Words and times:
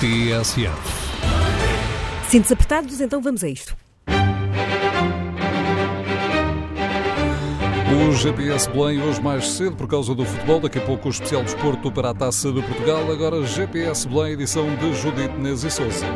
TSF. 0.00 0.72
Sintos 2.26 2.50
apertados, 2.50 3.02
então 3.02 3.20
vamos 3.20 3.44
a 3.44 3.48
isto. 3.50 3.76
O 8.08 8.12
GPS 8.12 8.70
Belém 8.70 9.02
hoje 9.02 9.20
mais 9.20 9.46
cedo 9.46 9.76
por 9.76 9.86
causa 9.86 10.14
do 10.14 10.24
futebol, 10.24 10.58
daqui 10.58 10.78
a 10.78 10.80
pouco 10.80 11.08
o 11.08 11.10
especial 11.10 11.42
desporto 11.42 11.92
para 11.92 12.10
a 12.10 12.14
Taça 12.14 12.50
de 12.50 12.62
Portugal, 12.62 13.12
agora 13.12 13.44
GPS 13.44 14.08
Belém, 14.08 14.32
edição 14.32 14.74
de 14.76 14.94
Judite 14.94 15.36
Nes 15.36 15.64
e 15.64 15.70
Souza. 15.70 16.06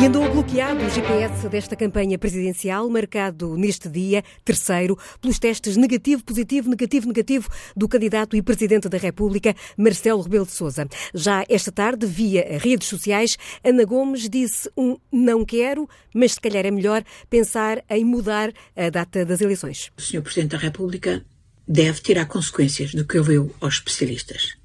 E 0.00 0.06
andou 0.06 0.26
bloqueado 0.32 0.82
o 0.82 0.88
GPS 0.88 1.46
desta 1.50 1.76
campanha 1.76 2.18
presidencial, 2.18 2.88
marcado 2.88 3.54
neste 3.54 3.86
dia, 3.86 4.24
terceiro, 4.42 4.98
pelos 5.20 5.38
testes 5.38 5.76
negativo, 5.76 6.24
positivo, 6.24 6.70
negativo, 6.70 7.06
negativo 7.06 7.50
do 7.76 7.86
candidato 7.86 8.34
e 8.34 8.40
presidente 8.40 8.88
da 8.88 8.96
República, 8.96 9.54
Marcelo 9.76 10.22
Rebelo 10.22 10.46
de 10.46 10.52
Sousa. 10.52 10.88
Já 11.12 11.44
esta 11.50 11.70
tarde, 11.70 12.06
via 12.06 12.58
redes 12.58 12.88
sociais, 12.88 13.36
Ana 13.62 13.84
Gomes 13.84 14.26
disse 14.30 14.70
um 14.74 14.96
não 15.12 15.44
quero, 15.44 15.86
mas 16.14 16.32
se 16.32 16.40
calhar 16.40 16.64
é 16.64 16.70
melhor 16.70 17.04
pensar 17.28 17.84
em 17.90 18.02
mudar 18.02 18.54
a 18.74 18.88
data 18.88 19.22
das 19.26 19.42
eleições. 19.42 19.92
O 19.98 20.00
Sr. 20.00 20.22
Presidente 20.22 20.52
da 20.52 20.58
República 20.58 21.22
deve 21.68 22.00
tirar 22.00 22.24
consequências 22.24 22.94
do 22.94 23.04
que 23.04 23.18
ouviu 23.18 23.54
aos 23.60 23.74
especialistas. 23.74 24.56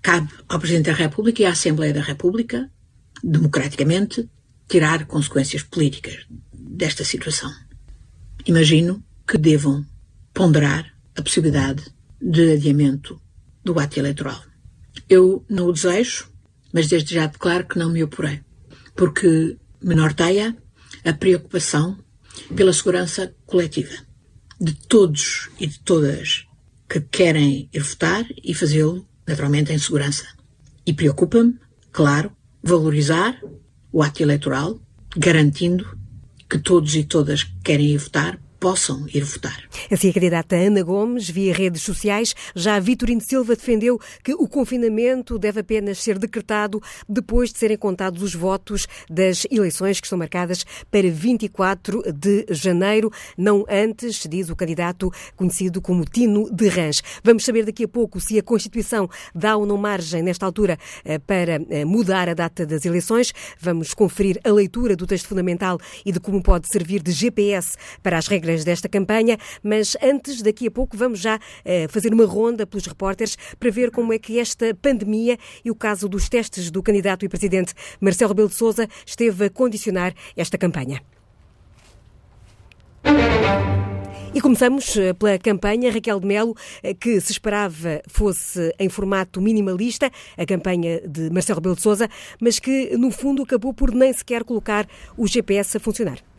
Cabe 0.00 0.32
ao 0.48 0.58
Presidente 0.58 0.86
da 0.86 0.94
República 0.96 1.42
e 1.42 1.44
à 1.44 1.50
Assembleia 1.50 1.92
da 1.92 2.00
República, 2.00 2.70
democraticamente, 3.22 4.26
tirar 4.70 5.04
consequências 5.06 5.64
políticas 5.64 6.26
desta 6.52 7.02
situação. 7.02 7.52
Imagino 8.46 9.02
que 9.26 9.36
devam 9.36 9.84
ponderar 10.32 10.94
a 11.16 11.22
possibilidade 11.22 11.82
de 12.22 12.52
adiamento 12.52 13.20
do 13.64 13.78
ato 13.80 13.98
eleitoral. 13.98 14.40
Eu 15.08 15.44
não 15.50 15.66
o 15.66 15.72
desejo, 15.72 16.30
mas 16.72 16.86
desde 16.86 17.16
já 17.16 17.26
declaro 17.26 17.66
que 17.66 17.80
não 17.80 17.90
me 17.90 18.04
oporei, 18.04 18.42
porque 18.94 19.58
me 19.82 19.96
norteia 19.96 20.56
a 21.04 21.12
preocupação 21.12 21.98
pela 22.54 22.72
segurança 22.72 23.34
coletiva 23.46 23.96
de 24.60 24.72
todos 24.72 25.50
e 25.58 25.66
de 25.66 25.80
todas 25.80 26.46
que 26.88 27.00
querem 27.00 27.68
ir 27.72 27.82
votar 27.82 28.24
e 28.44 28.54
fazê-lo, 28.54 29.04
naturalmente, 29.26 29.72
em 29.72 29.78
segurança. 29.78 30.26
E 30.86 30.92
preocupa-me, 30.92 31.58
claro, 31.90 32.30
valorizar 32.62 33.40
o 33.92 34.02
ato 34.02 34.22
eleitoral, 34.22 34.80
garantindo 35.16 35.98
que 36.48 36.58
todos 36.58 36.94
e 36.94 37.04
todas 37.04 37.44
que 37.44 37.60
querem 37.62 37.88
ir 37.88 37.98
votar 37.98 38.40
possam 38.60 39.06
ir 39.12 39.24
votar. 39.24 39.64
Assim, 39.90 40.10
a 40.10 40.12
candidata 40.12 40.54
Ana 40.54 40.82
Gomes, 40.82 41.30
via 41.30 41.54
redes 41.54 41.80
sociais, 41.82 42.34
já 42.54 42.78
Vitorino 42.78 43.22
Silva 43.22 43.56
defendeu 43.56 43.98
que 44.22 44.34
o 44.34 44.46
confinamento 44.46 45.38
deve 45.38 45.60
apenas 45.60 45.98
ser 45.98 46.18
decretado 46.18 46.80
depois 47.08 47.52
de 47.52 47.58
serem 47.58 47.78
contados 47.78 48.22
os 48.22 48.34
votos 48.34 48.86
das 49.08 49.46
eleições 49.50 49.98
que 49.98 50.06
estão 50.06 50.18
marcadas 50.18 50.66
para 50.90 51.10
24 51.10 52.12
de 52.12 52.44
janeiro, 52.50 53.10
não 53.36 53.64
antes, 53.68 54.26
diz 54.28 54.50
o 54.50 54.56
candidato 54.56 55.10
conhecido 55.34 55.80
como 55.80 56.04
Tino 56.04 56.54
de 56.54 56.68
Rãs. 56.68 57.02
Vamos 57.24 57.44
saber 57.44 57.64
daqui 57.64 57.84
a 57.84 57.88
pouco 57.88 58.20
se 58.20 58.38
a 58.38 58.42
Constituição 58.42 59.08
dá 59.34 59.56
ou 59.56 59.64
não 59.64 59.78
margem, 59.78 60.22
nesta 60.22 60.44
altura, 60.44 60.78
eh, 61.02 61.18
para 61.18 61.62
eh, 61.70 61.84
mudar 61.86 62.28
a 62.28 62.34
data 62.34 62.66
das 62.66 62.84
eleições. 62.84 63.32
Vamos 63.58 63.94
conferir 63.94 64.38
a 64.44 64.50
leitura 64.50 64.94
do 64.94 65.06
texto 65.06 65.28
fundamental 65.28 65.78
e 66.04 66.12
de 66.12 66.20
como 66.20 66.42
pode 66.42 66.68
servir 66.68 67.02
de 67.02 67.12
GPS 67.12 67.76
para 68.02 68.18
as 68.18 68.26
regras 68.26 68.49
regras 68.50 68.64
desta 68.64 68.88
campanha, 68.88 69.38
mas 69.62 69.96
antes, 70.02 70.42
daqui 70.42 70.66
a 70.66 70.70
pouco, 70.70 70.96
vamos 70.96 71.20
já 71.20 71.38
eh, 71.64 71.86
fazer 71.88 72.12
uma 72.12 72.24
ronda 72.24 72.66
pelos 72.66 72.86
repórteres 72.86 73.36
para 73.58 73.70
ver 73.70 73.90
como 73.90 74.12
é 74.12 74.18
que 74.18 74.38
esta 74.38 74.74
pandemia 74.74 75.38
e 75.64 75.70
o 75.70 75.74
caso 75.74 76.08
dos 76.08 76.28
testes 76.28 76.70
do 76.70 76.82
candidato 76.82 77.24
e 77.24 77.28
presidente 77.28 77.74
Marcelo 78.00 78.30
Rebelo 78.30 78.48
de 78.48 78.54
Sousa 78.54 78.88
esteve 79.06 79.46
a 79.46 79.50
condicionar 79.50 80.14
esta 80.36 80.58
campanha. 80.58 81.02
E 84.32 84.40
começamos 84.40 84.96
eh, 84.96 85.12
pela 85.12 85.38
campanha 85.38 85.90
Raquel 85.90 86.20
de 86.20 86.26
Melo, 86.26 86.54
eh, 86.82 86.94
que 86.94 87.20
se 87.20 87.32
esperava 87.32 88.00
fosse 88.06 88.72
em 88.78 88.88
formato 88.88 89.40
minimalista, 89.40 90.10
a 90.36 90.46
campanha 90.46 91.00
de 91.00 91.30
Marcelo 91.30 91.58
Rebelo 91.58 91.74
de 91.74 91.82
Sousa, 91.82 92.08
mas 92.40 92.60
que 92.60 92.96
no 92.96 93.10
fundo 93.10 93.42
acabou 93.42 93.74
por 93.74 93.92
nem 93.92 94.12
sequer 94.12 94.44
colocar 94.44 94.86
o 95.16 95.26
GPS 95.26 95.76
a 95.76 95.80
funcionar. 95.80 96.29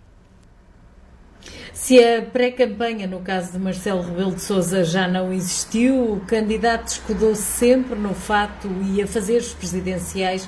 Se 1.73 1.97
a 2.03 2.21
pré-campanha, 2.21 3.07
no 3.07 3.19
caso 3.19 3.53
de 3.53 3.59
Marcelo 3.59 4.01
Rebelo 4.01 4.35
de 4.35 4.41
Sousa, 4.41 4.83
já 4.83 5.07
não 5.07 5.33
existiu, 5.33 6.13
o 6.13 6.19
candidato 6.21 6.89
escudou-se 6.89 7.41
sempre 7.41 7.97
no 7.97 8.13
fato 8.13 8.69
e 8.93 9.01
a 9.01 9.07
fazer 9.07 9.37
os 9.37 9.53
presidenciais. 9.53 10.47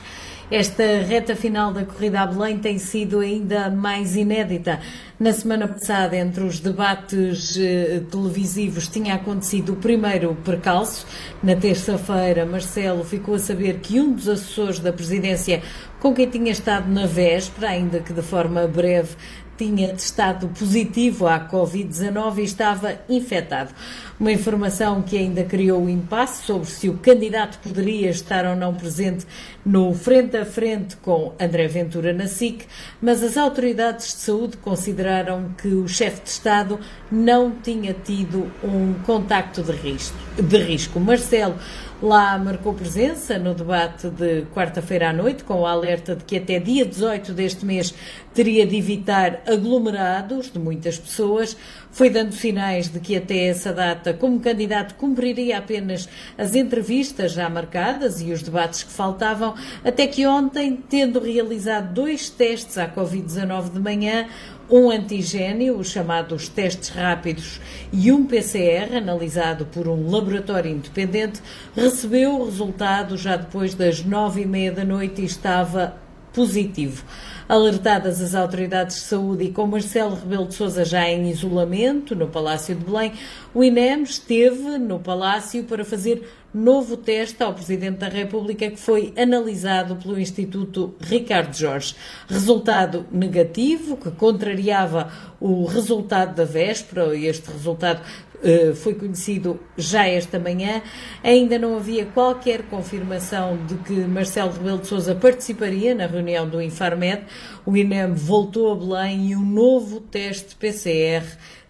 Esta 0.51 0.83
reta 1.01 1.35
final 1.35 1.71
da 1.71 1.83
corrida 1.83 2.21
a 2.21 2.27
Belém 2.27 2.59
tem 2.59 2.77
sido 2.77 3.19
ainda 3.19 3.71
mais 3.71 4.15
inédita. 4.15 4.79
Na 5.19 5.33
semana 5.33 5.67
passada, 5.67 6.15
entre 6.15 6.43
os 6.43 6.59
debates 6.59 7.57
eh, 7.57 8.01
televisivos, 8.11 8.87
tinha 8.87 9.15
acontecido 9.15 9.73
o 9.73 9.75
primeiro 9.77 10.35
percalço. 10.43 11.07
Na 11.41 11.55
terça-feira, 11.55 12.45
Marcelo 12.45 13.03
ficou 13.03 13.35
a 13.35 13.39
saber 13.39 13.79
que 13.79 13.99
um 13.99 14.13
dos 14.13 14.27
assessores 14.27 14.79
da 14.79 14.93
presidência 14.93 15.63
com 15.99 16.13
quem 16.13 16.29
tinha 16.29 16.51
estado 16.51 16.91
na 16.91 17.07
véspera, 17.07 17.69
ainda 17.69 18.01
que 18.01 18.11
de 18.11 18.21
forma 18.21 18.67
breve, 18.67 19.15
tinha 19.57 19.89
testado 19.89 20.47
positivo 20.49 21.27
à 21.27 21.39
Covid-19 21.39 22.39
e 22.39 22.43
estava 22.43 22.99
infectado. 23.07 23.73
Uma 24.19 24.31
informação 24.31 25.01
que 25.01 25.17
ainda 25.17 25.43
criou 25.43 25.83
o 25.83 25.89
impasse 25.89 26.45
sobre 26.45 26.67
se 26.67 26.89
o 26.89 26.97
candidato 26.97 27.59
poderia 27.59 28.09
estar 28.09 28.45
ou 28.45 28.55
não 28.55 28.73
presente 28.73 29.25
no 29.65 29.93
frente 29.93 30.37
a 30.37 30.45
frente 30.45 30.95
com 30.97 31.33
André 31.39 31.67
Ventura 31.67 32.13
na 32.13 32.27
SIC, 32.27 32.65
mas 33.01 33.23
as 33.23 33.37
autoridades 33.37 34.07
de 34.07 34.19
saúde 34.21 34.57
consideraram 34.57 35.53
que 35.61 35.67
o 35.67 35.87
chefe 35.87 36.23
de 36.23 36.29
Estado 36.29 36.79
não 37.11 37.51
tinha 37.51 37.93
tido 37.93 38.51
um 38.63 38.93
contacto 39.05 39.61
de 39.61 39.71
risco. 39.71 40.17
De 40.41 40.57
risco. 40.57 40.99
Marcelo 40.99 41.55
Lá 42.03 42.37
marcou 42.37 42.73
presença 42.73 43.39
no 43.39 43.53
debate 43.53 44.09
de 44.09 44.41
quarta-feira 44.53 45.11
à 45.11 45.13
noite, 45.13 45.45
com 45.45 45.61
o 45.61 45.65
alerta 45.65 46.17
de 46.17 46.25
que 46.25 46.35
até 46.35 46.59
dia 46.59 46.85
18 46.85 47.31
deste 47.31 47.65
mês 47.65 47.95
teria 48.33 48.65
de 48.65 48.75
evitar 48.75 49.41
aglomerados 49.47 50.51
de 50.51 50.59
muitas 50.59 50.97
pessoas. 50.97 51.55
Foi 51.91 52.09
dando 52.09 52.33
sinais 52.33 52.89
de 52.89 52.99
que 52.99 53.15
até 53.15 53.45
essa 53.45 53.71
data, 53.71 54.13
como 54.13 54.39
candidato, 54.39 54.95
cumpriria 54.95 55.59
apenas 55.59 56.09
as 56.37 56.55
entrevistas 56.55 57.33
já 57.33 57.49
marcadas 57.49 58.19
e 58.21 58.31
os 58.31 58.41
debates 58.41 58.83
que 58.83 58.91
faltavam, 58.91 59.53
até 59.83 60.07
que 60.07 60.25
ontem, 60.25 60.75
tendo 60.89 61.19
realizado 61.19 61.93
dois 61.93 62.29
testes 62.29 62.77
à 62.77 62.87
Covid-19 62.87 63.73
de 63.73 63.79
manhã, 63.79 64.27
um 64.69 64.89
antigênio, 64.89 65.77
os 65.77 65.91
chamados 65.91 66.47
testes 66.47 66.89
rápidos, 66.89 67.59
e 67.91 68.11
um 68.11 68.25
PCR, 68.25 68.95
analisado 68.97 69.65
por 69.65 69.87
um 69.87 70.09
laboratório 70.09 70.71
independente, 70.71 71.41
recebeu 71.75 72.39
o 72.39 72.45
resultado 72.45 73.15
já 73.17 73.35
depois 73.35 73.75
das 73.75 74.03
nove 74.03 74.41
e 74.41 74.45
meia 74.45 74.71
da 74.71 74.83
noite 74.83 75.21
e 75.21 75.25
estava 75.25 76.01
positivo. 76.33 77.03
Alertadas 77.47 78.21
as 78.21 78.33
autoridades 78.33 78.95
de 78.95 79.01
saúde 79.03 79.45
e 79.45 79.51
com 79.51 79.67
Marcelo 79.67 80.15
Rebelo 80.15 80.47
de 80.47 80.55
Sousa 80.55 80.83
já 80.85 81.07
em 81.07 81.29
isolamento 81.29 82.15
no 82.15 82.27
Palácio 82.27 82.75
de 82.75 82.83
Belém, 82.83 83.13
o 83.53 83.63
INEM 83.63 84.03
esteve 84.03 84.77
no 84.77 84.99
Palácio 84.99 85.63
para 85.65 85.83
fazer 85.83 86.23
novo 86.53 86.95
teste 86.95 87.41
ao 87.41 87.53
Presidente 87.53 87.97
da 87.97 88.07
República 88.07 88.69
que 88.69 88.79
foi 88.79 89.11
analisado 89.17 89.95
pelo 89.95 90.19
Instituto 90.19 90.93
Ricardo 91.01 91.55
Jorge. 91.55 91.95
Resultado 92.27 93.05
negativo, 93.11 93.97
que 93.97 94.11
contrariava 94.11 95.11
o 95.39 95.65
resultado 95.65 96.35
da 96.35 96.45
véspera, 96.45 97.15
este 97.17 97.51
resultado 97.51 98.01
Uh, 98.43 98.75
foi 98.75 98.93
conhecido 98.93 99.59
já 99.77 100.05
esta 100.05 100.37
manhã. 100.37 100.81
Ainda 101.23 101.57
não 101.57 101.77
havia 101.77 102.05
qualquer 102.05 102.63
confirmação 102.63 103.57
de 103.65 103.75
que 103.75 103.93
Marcelo 103.93 104.51
Rebelo 104.51 104.79
de 104.79 104.87
Sousa 104.87 105.15
participaria 105.15 105.95
na 105.95 106.05
reunião 106.05 106.47
do 106.47 106.61
Infarmed. 106.61 107.23
O 107.65 107.77
INEM 107.77 108.13
voltou 108.13 108.73
a 108.73 108.75
Belém 108.75 109.31
e 109.31 109.35
um 109.35 109.45
novo 109.45 110.01
teste 110.01 110.55
PCR 110.55 111.23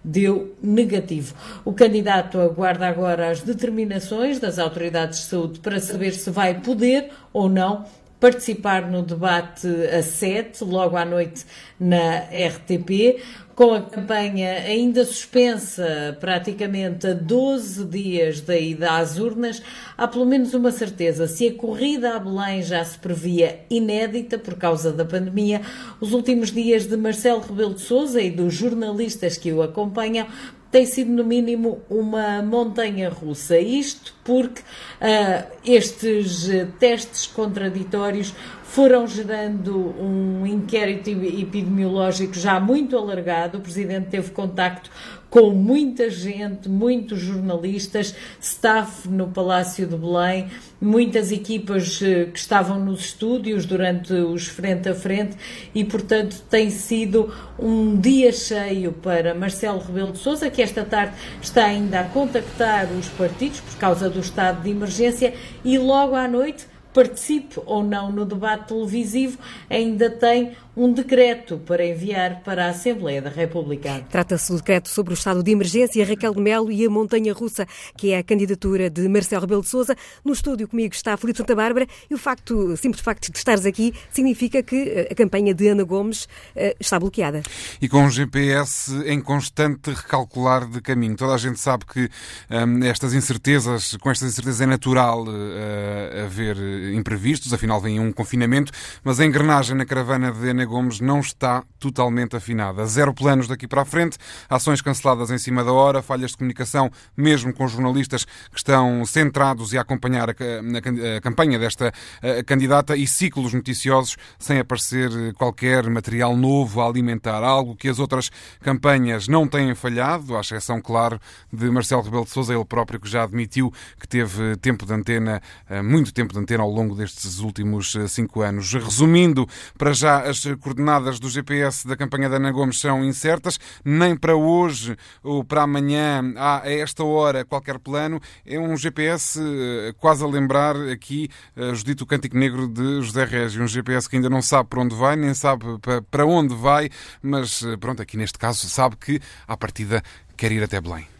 deu 0.03 0.55
negativo. 0.61 1.33
O 1.63 1.71
candidato 1.71 2.39
aguarda 2.39 2.87
agora 2.87 3.29
as 3.29 3.41
determinações 3.41 4.39
das 4.39 4.59
autoridades 4.59 5.19
de 5.19 5.25
saúde 5.25 5.59
para 5.59 5.79
saber 5.79 6.11
se 6.11 6.29
vai 6.29 6.59
poder 6.59 7.09
ou 7.31 7.47
não 7.47 7.85
participar 8.23 8.89
no 8.89 9.01
debate 9.01 9.67
a 9.67 10.01
7, 10.01 10.63
logo 10.63 10.95
à 10.95 11.03
noite 11.03 11.45
na 11.77 12.19
RTP, 12.19 13.21
com 13.53 13.73
a 13.73 13.81
campanha 13.81 14.59
ainda 14.59 15.03
suspensa 15.03 16.17
praticamente 16.21 17.05
a 17.05 17.13
12 17.13 17.83
dias 17.83 18.39
da 18.39 18.57
ida 18.57 18.95
às 18.95 19.19
urnas, 19.19 19.61
há 19.97 20.07
pelo 20.07 20.25
menos 20.25 20.53
uma 20.53 20.71
certeza. 20.71 21.27
Se 21.27 21.49
a 21.49 21.53
corrida 21.53 22.15
a 22.15 22.19
Belém 22.19 22.63
já 22.63 22.81
se 22.85 22.97
previa 22.97 23.59
inédita 23.69 24.37
por 24.37 24.55
causa 24.55 24.93
da 24.93 25.03
pandemia, 25.03 25.59
os 25.99 26.13
últimos 26.13 26.49
dias 26.49 26.87
de 26.87 26.95
Marcelo 26.95 27.41
Rebelo 27.41 27.73
de 27.73 27.81
Sousa 27.81 28.21
e 28.21 28.31
dos 28.31 28.53
jornalistas 28.53 29.37
que 29.37 29.51
o 29.51 29.61
acompanham 29.61 30.27
tem 30.73 30.87
sido, 30.87 31.11
no 31.11 31.23
mínimo, 31.23 31.83
uma 31.87 32.41
montanha 32.41 33.07
russa. 33.07 33.59
Isto 33.59 34.11
porque 34.23 34.61
uh, 34.61 35.47
estes 35.63 36.49
testes 36.79 37.27
contraditórios 37.27 38.33
foram 38.63 39.05
gerando 39.05 39.93
um 40.01 40.47
inquérito 40.47 41.07
epidemiológico 41.11 42.33
já 42.33 42.59
muito 42.59 42.97
alargado. 42.97 43.59
O 43.59 43.61
Presidente 43.61 44.07
teve 44.07 44.31
contacto 44.31 44.89
com 45.33 45.49
muita 45.49 46.11
gente, 46.11 46.69
muitos 46.69 47.19
jornalistas, 47.19 48.13
staff 48.39 49.09
no 49.09 49.29
Palácio 49.29 49.87
de 49.87 49.97
Belém, 49.97 50.45
muitas 50.79 51.31
equipas 51.31 51.99
eh, 52.03 52.25
que 52.25 52.37
estavam 52.37 52.77
nos 52.77 52.99
estúdios 52.99 53.65
durante 53.65 54.13
os 54.13 54.45
frente 54.45 54.89
a 54.89 54.93
frente 54.93 55.35
e, 55.73 55.83
portanto, 55.83 56.39
tem 56.51 56.69
sido 56.69 57.33
um 57.57 57.99
dia 57.99 58.31
cheio 58.31 58.91
para 58.91 59.33
Marcelo 59.33 59.79
Rebelo 59.79 60.11
de 60.11 60.19
Sousa, 60.19 60.51
que 60.51 60.61
esta 60.61 60.85
tarde 60.85 61.15
está 61.41 61.65
ainda 61.65 62.01
a 62.01 62.03
contactar 62.03 62.85
os 62.91 63.09
partidos 63.09 63.59
por 63.59 63.75
causa 63.79 64.11
do 64.11 64.19
estado 64.19 64.61
de 64.61 64.69
emergência 64.69 65.33
e 65.65 65.79
logo 65.79 66.13
à 66.13 66.27
noite 66.27 66.67
participe 66.93 67.59
ou 67.65 67.83
não 67.83 68.11
no 68.11 68.23
debate 68.23 68.67
televisivo, 68.67 69.39
ainda 69.67 70.11
tem 70.11 70.51
um 70.75 70.91
decreto 70.91 71.57
para 71.59 71.85
enviar 71.85 72.41
para 72.41 72.65
a 72.65 72.69
Assembleia 72.69 73.21
da 73.21 73.29
República. 73.29 74.03
Trata-se 74.09 74.51
do 74.51 74.57
decreto 74.57 74.89
sobre 74.89 75.13
o 75.13 75.15
estado 75.15 75.43
de 75.43 75.51
emergência, 75.51 76.03
Raquel 76.05 76.33
de 76.33 76.41
Melo 76.41 76.71
e 76.71 76.85
a 76.85 76.89
Montanha 76.89 77.31
Russa, 77.31 77.67
que 77.95 78.11
é 78.11 78.17
a 78.17 78.23
candidatura 78.23 78.89
de 78.89 79.07
Marcelo 79.07 79.41
Rebelo 79.41 79.61
de 79.61 79.69
Sousa. 79.69 79.95
No 80.25 80.33
estúdio 80.33 80.67
comigo 80.67 80.93
está 80.93 81.15
Felipe 81.15 81.37
Santa 81.37 81.55
Bárbara 81.55 81.85
e 82.09 82.13
o 82.15 82.17
facto, 82.17 82.75
simples 82.75 83.03
facto 83.03 83.31
de 83.31 83.37
estares 83.37 83.65
aqui 83.65 83.93
significa 84.11 84.63
que 84.63 84.75
eh, 84.75 85.09
a 85.11 85.15
campanha 85.15 85.53
de 85.53 85.67
Ana 85.67 85.83
Gomes 85.83 86.23
uh, 86.23 86.75
está 86.79 86.99
bloqueada. 86.99 87.43
E 87.79 87.87
com 87.87 88.05
o 88.05 88.09
GPS 88.09 89.03
em 89.05 89.21
constante 89.21 89.91
recalcular 89.91 90.67
de 90.67 90.81
caminho. 90.81 91.15
Toda 91.15 91.35
a 91.35 91.37
gente 91.37 91.59
sabe 91.59 91.85
que 91.85 92.09
um, 92.49 92.83
estas 92.83 93.13
incertezas, 93.13 93.95
com 93.97 94.09
estas 94.09 94.31
incertezas 94.31 94.61
é 94.61 94.65
natural 94.65 95.23
uh, 95.23 96.25
haver 96.25 96.57
imprevistos, 96.93 97.53
afinal 97.53 97.79
vem 97.79 97.99
um 97.99 98.11
confinamento, 98.11 98.71
mas 99.03 99.19
a 99.19 99.25
engrenagem 99.25 99.75
na 99.75 99.85
caravana 99.85 100.31
de 100.31 100.49
Ana 100.49 100.62
Gomes 100.65 100.99
não 100.99 101.19
está 101.19 101.63
totalmente 101.79 102.35
afinada. 102.35 102.85
Zero 102.85 103.13
planos 103.13 103.47
daqui 103.47 103.67
para 103.67 103.81
a 103.81 103.85
frente, 103.85 104.17
ações 104.49 104.81
canceladas 104.81 105.31
em 105.31 105.37
cima 105.37 105.63
da 105.63 105.71
hora, 105.71 106.01
falhas 106.01 106.31
de 106.31 106.37
comunicação, 106.37 106.89
mesmo 107.15 107.53
com 107.53 107.67
jornalistas 107.67 108.25
que 108.25 108.57
estão 108.57 109.05
centrados 109.05 109.73
e 109.73 109.77
a 109.77 109.81
acompanhar 109.81 110.29
a, 110.29 110.33
a, 110.33 111.17
a 111.17 111.21
campanha 111.21 111.59
desta 111.59 111.91
a, 112.21 112.43
candidata 112.43 112.95
e 112.95 113.05
ciclos 113.05 113.53
noticiosos 113.53 114.15
sem 114.39 114.59
aparecer 114.59 115.33
qualquer 115.33 115.89
material 115.89 116.35
novo 116.37 116.81
a 116.81 116.87
alimentar. 116.87 117.43
Algo 117.43 117.75
que 117.75 117.89
as 117.89 117.99
outras 117.99 118.31
campanhas 118.61 119.27
não 119.27 119.47
têm 119.47 119.75
falhado, 119.75 120.35
à 120.37 120.41
exceção, 120.41 120.81
claro, 120.81 121.19
de 121.51 121.69
Marcelo 121.69 122.01
Rebelo 122.01 122.25
de 122.25 122.31
Sousa, 122.31 122.53
ele 122.53 122.65
próprio 122.65 122.99
que 122.99 123.09
já 123.09 123.23
admitiu 123.23 123.71
que 123.99 124.07
teve 124.07 124.55
tempo 124.57 124.85
de 124.85 124.93
antena, 124.93 125.41
eh, 125.69 125.81
muito 125.81 126.13
tempo 126.13 126.33
de 126.33 126.39
antena 126.39 126.63
ao 126.63 126.69
longo 126.69 126.95
destes 126.95 127.39
últimos 127.39 127.95
eh, 127.95 128.07
cinco 128.07 128.41
anos. 128.41 128.73
Resumindo, 128.73 129.47
para 129.77 129.93
já 129.93 130.21
as 130.21 130.45
coordenadas 130.57 131.19
do 131.19 131.29
GPS 131.29 131.87
da 131.87 131.95
campanha 131.95 132.29
da 132.29 132.37
Ana 132.37 132.51
Gomes 132.51 132.79
são 132.79 133.03
incertas, 133.03 133.59
nem 133.83 134.15
para 134.15 134.35
hoje 134.35 134.95
ou 135.23 135.43
para 135.43 135.63
amanhã 135.63 136.33
há 136.37 136.63
a 136.63 136.71
esta 136.71 137.03
hora 137.03 137.45
qualquer 137.45 137.79
plano. 137.79 138.19
É 138.45 138.59
um 138.59 138.75
GPS 138.75 139.39
eh, 139.39 139.93
quase 139.99 140.23
a 140.23 140.27
lembrar 140.27 140.75
aqui 140.89 141.29
Judito 141.73 142.05
Cântico 142.05 142.37
Negro 142.37 142.67
de 142.67 143.01
José 143.01 143.25
Régio, 143.25 143.63
um 143.63 143.67
GPS 143.67 144.09
que 144.09 144.15
ainda 144.15 144.29
não 144.29 144.41
sabe 144.41 144.69
para 144.69 144.81
onde 144.81 144.95
vai, 144.95 145.15
nem 145.15 145.33
sabe 145.33 145.65
para 146.09 146.25
onde 146.25 146.55
vai, 146.55 146.89
mas 147.21 147.63
pronto, 147.79 148.01
aqui 148.01 148.17
neste 148.17 148.37
caso 148.37 148.67
sabe 148.69 148.95
que 148.95 149.19
à 149.47 149.55
partida 149.55 150.01
quer 150.35 150.51
ir 150.51 150.63
até 150.63 150.79
Belém. 150.81 151.12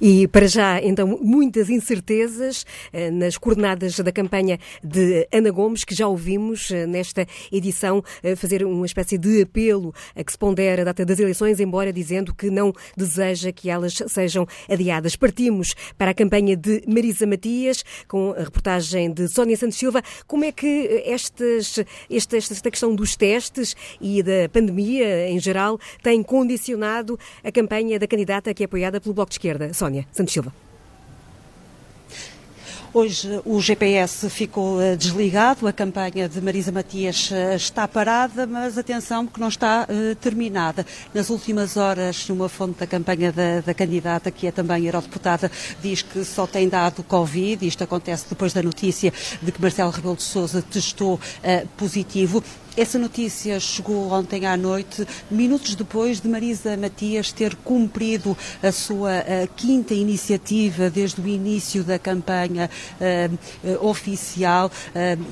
E 0.00 0.28
para 0.28 0.46
já, 0.46 0.80
então, 0.80 1.18
muitas 1.20 1.68
incertezas 1.68 2.64
eh, 2.92 3.10
nas 3.10 3.36
coordenadas 3.36 3.98
da 3.98 4.12
campanha 4.12 4.56
de 4.82 5.26
Ana 5.32 5.50
Gomes, 5.50 5.82
que 5.82 5.92
já 5.92 6.06
ouvimos 6.06 6.70
eh, 6.70 6.86
nesta 6.86 7.26
edição 7.50 8.02
eh, 8.22 8.36
fazer 8.36 8.64
uma 8.64 8.86
espécie 8.86 9.18
de 9.18 9.42
apelo 9.42 9.92
a 10.14 10.22
que 10.22 10.30
se 10.30 10.38
pondera 10.38 10.82
a 10.82 10.84
data 10.84 11.04
das 11.04 11.18
eleições, 11.18 11.58
embora 11.58 11.92
dizendo 11.92 12.32
que 12.32 12.48
não 12.48 12.72
deseja 12.96 13.50
que 13.50 13.68
elas 13.68 14.00
sejam 14.06 14.46
adiadas. 14.68 15.16
Partimos 15.16 15.74
para 15.96 16.12
a 16.12 16.14
campanha 16.14 16.56
de 16.56 16.84
Marisa 16.86 17.26
Matias, 17.26 17.84
com 18.06 18.30
a 18.38 18.44
reportagem 18.44 19.12
de 19.12 19.26
Sónia 19.26 19.56
Santos 19.56 19.78
Silva. 19.78 20.00
Como 20.28 20.44
é 20.44 20.52
que 20.52 21.02
estas, 21.06 21.82
esta, 22.08 22.36
esta 22.36 22.70
questão 22.70 22.94
dos 22.94 23.16
testes 23.16 23.74
e 24.00 24.22
da 24.22 24.48
pandemia 24.52 25.28
em 25.28 25.40
geral 25.40 25.76
tem 26.04 26.22
condicionado 26.22 27.18
a 27.42 27.50
campanha 27.50 27.98
da 27.98 28.06
candidata 28.06 28.54
que 28.54 28.62
é 28.62 28.66
apoiada 28.66 29.00
pelo 29.00 29.12
Bloco 29.12 29.30
de 29.30 29.34
Esquerda? 29.34 29.57
Esquerda. 29.58 29.74
Sónia 29.74 30.06
Santos 30.12 30.32
Silva. 30.32 30.52
Hoje 32.94 33.42
o 33.44 33.60
GPS 33.60 34.30
ficou 34.30 34.80
eh, 34.80 34.96
desligado, 34.96 35.68
a 35.68 35.72
campanha 35.74 36.26
de 36.26 36.40
Marisa 36.40 36.72
Matias 36.72 37.30
eh, 37.30 37.54
está 37.54 37.86
parada, 37.86 38.46
mas 38.46 38.78
atenção 38.78 39.26
que 39.26 39.38
não 39.38 39.48
está 39.48 39.86
uh, 39.86 40.14
terminada. 40.16 40.86
Nas 41.12 41.28
últimas 41.28 41.76
horas, 41.76 42.28
uma 42.30 42.48
fonte 42.48 42.80
da 42.80 42.86
campanha 42.86 43.30
da, 43.30 43.60
da, 43.60 43.74
candidata, 43.74 44.30
que 44.30 44.46
é 44.46 44.50
também 44.50 44.86
eurodeputada, 44.86 45.50
diz 45.82 46.00
que 46.00 46.24
só 46.24 46.46
tem 46.46 46.66
dado 46.66 47.02
Covid. 47.02 47.66
Isto 47.66 47.84
acontece 47.84 48.24
depois 48.30 48.54
da 48.54 48.62
notícia 48.62 49.12
de 49.42 49.52
que 49.52 49.60
Marcelo 49.60 49.90
Rebelo 49.90 50.16
de 50.16 50.22
Sousa 50.22 50.62
testou 50.62 51.20
positivo. 51.76 52.42
Essa 52.76 52.98
notícia 52.98 53.58
chegou 53.58 54.12
ontem 54.12 54.46
à 54.46 54.56
noite, 54.56 55.06
minutos 55.28 55.74
depois 55.74 56.20
de 56.20 56.28
Marisa 56.28 56.76
Matias 56.76 57.32
ter 57.32 57.56
cumprido 57.56 58.36
a 58.62 58.70
sua 58.70 59.18
a 59.18 59.46
quinta 59.48 59.94
iniciativa 59.94 60.88
desde 60.88 61.20
o 61.20 61.26
início 61.26 61.82
da 61.82 61.98
campanha 61.98 62.70
uh, 63.00 63.68
uh, 63.68 63.86
oficial. 63.88 64.70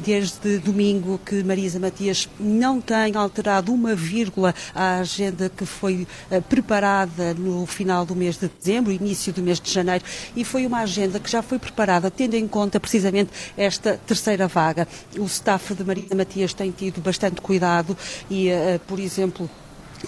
Desde 0.04 0.58
domingo 0.58 1.20
que 1.24 1.42
Marisa 1.42 1.78
Matias 1.78 2.28
não 2.38 2.80
tem 2.80 3.14
alterado 3.14 3.72
uma 3.72 3.94
vírgula 3.94 4.54
à 4.74 4.98
agenda 4.98 5.48
que 5.48 5.64
foi 5.64 6.06
preparada 6.48 7.34
no 7.34 7.64
final 7.66 8.04
do 8.04 8.14
mês 8.14 8.36
de 8.36 8.48
dezembro, 8.48 8.92
início 8.92 9.32
do 9.32 9.42
mês 9.42 9.60
de 9.60 9.70
janeiro, 9.70 10.04
e 10.34 10.44
foi 10.44 10.66
uma 10.66 10.80
agenda 10.80 11.18
que 11.20 11.30
já 11.30 11.42
foi 11.42 11.58
preparada 11.58 12.10
tendo 12.10 12.34
em 12.34 12.46
conta 12.46 12.78
precisamente 12.80 13.30
esta 13.56 14.00
terceira 14.06 14.48
vaga. 14.48 14.86
O 15.18 15.24
staff 15.24 15.74
de 15.74 15.84
Marisa 15.84 16.14
Matias 16.14 16.52
tem 16.52 16.70
tido 16.70 17.00
bastante 17.00 17.35
muito 17.36 17.42
cuidado 17.42 17.96
e, 18.30 18.50
uh, 18.50 18.78
por 18.86 18.98
exemplo, 18.98 19.48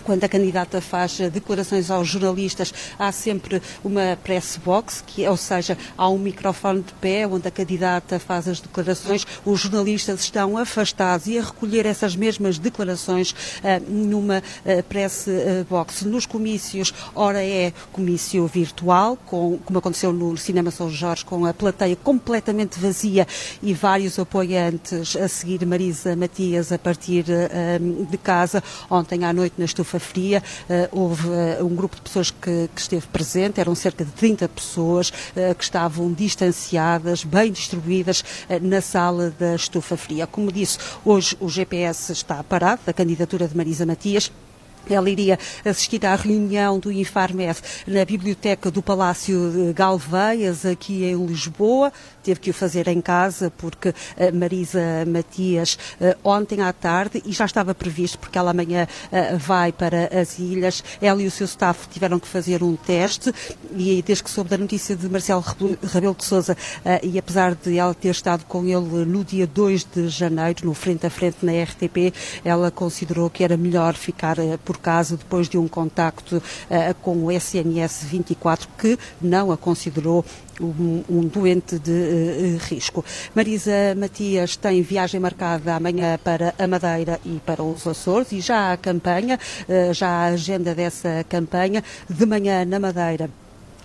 quando 0.05 0.23
a 0.25 0.29
candidata 0.29 0.81
faz 0.81 1.19
declarações 1.33 1.91
aos 1.91 2.09
jornalistas, 2.09 2.75
há 2.99 3.11
sempre 3.11 3.63
uma 3.83 4.19
press 4.23 4.59
box, 4.63 5.03
que, 5.07 5.27
ou 5.27 5.37
seja, 5.37 5.79
há 5.97 6.09
um 6.09 6.19
microfone 6.19 6.83
de 6.83 6.93
pé 6.95 7.27
onde 7.27 7.49
a 7.49 7.51
candidata 7.51 8.19
faz 8.19 8.47
as 8.47 8.61
declarações, 8.61 9.27
os 9.45 9.61
jornalistas 9.61 10.21
estão 10.21 10.59
afastados 10.59 11.27
e 11.27 11.39
a 11.39 11.43
recolher 11.43 11.87
essas 11.87 12.15
mesmas 12.15 12.59
declarações 12.59 13.31
uh, 13.31 13.91
numa 13.91 14.39
uh, 14.39 14.83
press 14.85 15.27
uh, 15.27 15.65
box. 15.69 16.05
Nos 16.05 16.27
comícios, 16.27 16.93
ora 17.15 17.43
é 17.43 17.73
comício 17.93 18.47
virtual, 18.47 19.17
com, 19.27 19.59
como 19.65 19.79
aconteceu 19.79 20.13
no 20.13 20.37
Cinema 20.37 20.71
São 20.71 20.91
Jorge, 20.91 21.25
com 21.25 21.47
a 21.47 21.55
plateia 21.55 21.97
completamente 21.97 22.79
vazia 22.79 23.27
e 23.63 23.73
vários 23.73 24.19
apoiantes 24.19 25.17
a 25.17 25.29
seguir 25.29 25.65
Marisa 25.65 26.15
Matias 26.15 26.73
a 26.73 26.79
partir 26.79 27.25
de 28.11 28.19
casa. 28.19 28.63
Ontem 28.91 29.25
à 29.25 29.33
noite, 29.33 29.55
nas 29.59 29.73
estufa 29.79 29.88
fria. 29.99 30.43
Uh, 30.69 31.01
houve 31.01 31.29
uh, 31.29 31.65
um 31.65 31.75
grupo 31.75 31.97
de 31.97 32.03
pessoas 32.03 32.31
que, 32.31 32.69
que, 32.75 32.81
esteve 32.81 33.07
presente, 33.07 33.61
eram 33.61 33.75
cerca 33.75 34.05
de 34.05 34.11
30 34.11 34.49
pessoas 34.49 35.11
uh, 35.11 35.55
que 35.55 35.63
estavam 35.63 36.13
distanciadas, 36.13 37.23
bem 37.23 37.53
distribuídas 37.53 38.25
na 38.61 38.81
sala 38.81 39.33
da 39.39 39.55
estufa 39.55 39.97
fria. 39.97 40.27
Como 40.27 40.51
disse, 40.51 40.79
hoje 41.05 41.37
o 41.41 41.49
GPS 41.49 42.11
está 42.11 42.43
parado, 42.43 42.83
da 42.85 42.93
candidatura 42.93 43.47
de 43.47 43.57
Marisa 43.57 43.87
Matias. 43.87 44.33
Ela 44.89 45.11
iria 45.11 45.39
assistir 45.65 46.05
à 46.07 46.15
reunião 46.15 46.79
do 46.79 46.91
Infarmed 46.91 47.59
na 47.87 48.05
biblioteca 48.05 48.71
do 48.71 48.83
Palácio 48.83 49.73
Galveias, 49.75 50.65
aqui 50.65 51.05
em 51.05 51.27
Lisboa. 51.27 51.93
Teve 52.23 52.41
que 52.41 52.51
o 52.51 52.55
fazer 52.55 52.89
em 52.89 53.01
casa 53.01 53.51
porque 53.51 53.95
eh, 54.17 54.31
Marisa 54.31 54.81
Matias 55.07 55.79
eh, 56.01 56.17
ontem 56.25 56.61
à 56.61 56.73
tarde, 56.73 57.23
e 57.25 57.33
já 57.33 57.45
estava 57.45 57.75
previsto 57.75 58.19
porque 58.19 58.39
ela 58.39 58.51
amanhã 58.51 58.87
eh, 59.11 59.37
vai 59.37 59.73
para 59.73 60.21
as 60.21 60.39
ilhas, 60.39 60.83
ela 61.01 61.23
e 61.23 61.27
o 61.27 61.31
seu 61.31 61.45
staff 61.45 61.89
tiveram 61.89 62.19
que 62.19 62.29
fazer 62.29 62.63
um 62.63 62.77
teste 62.77 63.33
e 63.75 64.03
desde 64.03 64.25
que 64.25 64.31
soube 64.31 64.51
da 64.51 64.59
notícia 64.59 64.97
de 64.97 65.09
Marcelo 65.09 65.45
Rebelo 65.93 66.15
de 66.15 66.25
Sousa 66.25 66.57
e 67.03 67.19
apesar 67.19 67.55
de 67.55 67.79
ela 67.79 67.95
ter 67.95 68.11
estado 68.11 68.45
com 68.45 68.65
ele 68.65 69.05
no 69.05 69.25
dia 69.25 69.47
2 69.47 69.87
de 69.95 70.09
janeiro, 70.09 70.67
no 70.67 70.75
frente 70.75 71.07
a 71.07 71.11
frente 71.11 71.39
na 71.43 71.53
RTP, 71.53 72.13
ela 72.45 72.71
considerou 72.71 73.29
que 73.31 73.45
era 73.45 73.57
melhor 73.57 73.95
ficar 73.95 74.37
por 74.65 74.78
caso 74.79 75.17
depois 75.17 75.49
de 75.49 75.59
um 75.59 75.69
contacto 75.69 76.37
uh, 76.37 76.95
com 77.03 77.25
o 77.25 77.33
SNS 77.33 78.05
24 78.05 78.69
que 78.79 78.99
não 79.21 79.53
a 79.53 79.57
considerou 79.57 80.25
um, 80.61 81.05
um, 81.09 81.21
doente 81.23 81.79
de 81.79 81.91
uh, 81.91 82.59
risco. 82.69 83.05
Marisa 83.35 83.95
Matias 83.97 84.57
tem 84.57 84.83
viagem 84.83 85.21
marcada 85.21 85.75
amanhã 85.75 86.19
para 86.23 86.55
a 86.59 86.67
Madeira 86.67 87.21
e 87.25 87.41
para 87.45 87.63
os 87.63 87.87
Açores 87.87 88.33
e 88.33 88.41
já 88.41 88.73
a 88.73 88.77
campanha, 88.77 89.39
uh, 89.69 89.93
já 89.93 90.09
a 90.09 90.25
agenda 90.27 90.75
dessa 90.75 91.25
campanha, 91.29 91.83
de 92.09 92.27
manhã 92.27 92.65
na 92.65 92.79
Madeira 92.79 93.31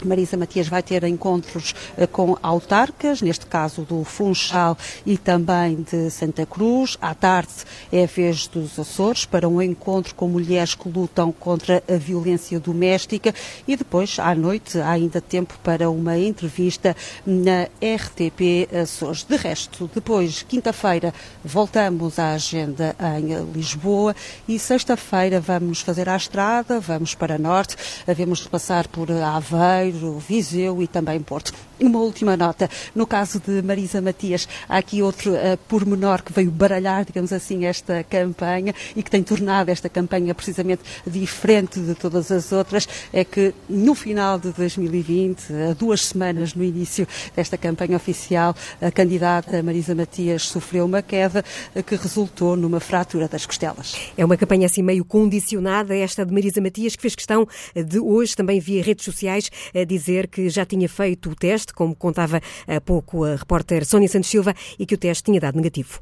Marisa 0.04 0.38
Matias 0.38 0.68
vai 0.68 0.82
ter 0.82 1.04
encontros 1.04 1.74
uh, 1.98 2.08
com 2.08 2.38
autarcas, 2.42 3.22
neste 3.22 3.46
caso 3.46 3.84
do 3.84 4.04
Funchal 4.04 4.78
e 5.06 5.18
também 5.18 5.86
de 5.90 6.10
Santa 6.10 6.46
Cruz. 6.46 6.98
À 7.02 7.14
tarde 7.14 7.52
é 7.92 8.04
a 8.04 8.08
vez 8.08 8.48
dos 8.48 8.80
Açores 8.80 9.26
para 9.26 9.48
um 9.48 9.62
encontro 9.62 10.16
com 10.16 10.28
mulheres 10.28 10.76
que 10.76 10.90
lutam 10.90 11.32
contra 11.32 11.84
a 11.88 11.98
violência 11.98 12.60
doméstica 12.60 13.34
e 13.68 13.76
depois, 13.76 14.18
à 14.20 14.34
noite, 14.34 14.80
há 14.80 14.92
ainda 14.92 15.22
tempo 15.22 15.58
para 15.64 15.90
uma 15.90 16.18
entrevista 16.18 16.96
na 17.26 17.64
RTP 17.82 18.74
Açores. 18.82 19.24
De 19.24 19.36
resto, 19.36 19.90
depois, 19.94 20.44
quinta-feira, 20.44 21.14
voltamos 21.44 22.18
à 22.20 22.34
agenda 22.34 22.96
em 23.18 23.52
Lisboa 23.52 24.16
e 24.48 24.58
sexta-feira 24.58 25.40
vamos 25.40 25.82
fazer 25.82 26.08
a 26.10 26.16
estrada, 26.16 26.80
vamos 26.80 27.14
para 27.14 27.38
Norte, 27.38 27.76
havemos 28.08 28.40
de 28.40 28.50
passar 28.50 28.88
por 28.88 29.12
Aveiro, 29.12 29.83
Aveiro, 29.84 30.18
Viseu 30.18 30.82
e 30.82 30.88
também 30.88 31.20
Porto. 31.20 31.54
Uma 31.84 32.00
última 32.00 32.38
nota, 32.38 32.70
no 32.96 33.06
caso 33.06 33.42
de 33.46 33.62
Marisa 33.62 34.02
Matias, 34.02 34.48
há 34.70 34.78
aqui 34.78 35.02
outro 35.02 35.34
uh, 35.34 35.58
pormenor 35.68 36.24
que 36.24 36.32
veio 36.32 36.50
baralhar, 36.50 37.04
digamos 37.04 37.34
assim, 37.34 37.66
esta 37.66 38.06
campanha 38.06 38.74
e 38.96 39.04
que 39.04 39.12
tem 39.12 39.22
tornado 39.22 39.68
esta 39.68 39.90
campanha 39.90 40.34
precisamente 40.34 40.82
diferente 41.06 41.82
de 41.82 41.94
todas 41.94 42.32
as 42.32 42.54
outras, 42.54 42.88
é 43.12 43.26
que 43.26 43.54
no 43.68 43.94
final 43.94 44.40
de 44.40 44.54
2020, 44.54 45.54
a 45.72 45.74
duas 45.74 46.06
semanas 46.06 46.56
no 46.56 46.64
início 46.64 47.06
desta 47.36 47.58
campanha 47.58 47.98
oficial, 47.98 48.56
a 48.82 48.90
candidata 48.90 49.62
Marisa 49.62 49.94
Matias 49.94 50.44
sofreu 50.44 50.86
uma 50.86 51.02
queda 51.02 51.44
uh, 51.76 51.84
que 51.84 51.98
resultou 51.98 52.56
numa 52.56 52.80
fratura 52.80 53.28
das 53.28 53.46
costelas. 53.46 53.98
É 54.18 54.24
uma 54.24 54.38
campanha 54.38 54.68
assim 54.68 54.82
meio 54.82 55.04
condicionada, 55.04 55.94
esta 55.94 56.26
de 56.26 56.34
Marisa 56.34 56.62
Matias, 56.62 56.96
que 56.96 57.02
fez 57.02 57.14
questão 57.14 57.46
de 57.76 58.00
hoje, 58.00 58.38
também 58.38 58.62
via 58.62 58.82
redes 58.82 59.04
sociais, 59.04 59.52
dizer 59.86 60.30
que 60.30 60.48
já 60.48 60.66
tinha 60.66 60.88
feito 60.88 61.30
o 61.30 61.36
teste, 61.36 61.73
como 61.74 61.96
contava 61.96 62.42
há 62.68 62.82
pouco 62.82 63.24
a 63.24 63.36
repórter 63.36 63.86
Sónia 63.86 64.08
Santos 64.08 64.30
Silva, 64.30 64.54
e 64.78 64.86
que 64.86 64.96
o 64.96 64.98
teste 64.98 65.24
tinha 65.24 65.40
dado 65.40 65.56
negativo. 65.56 66.00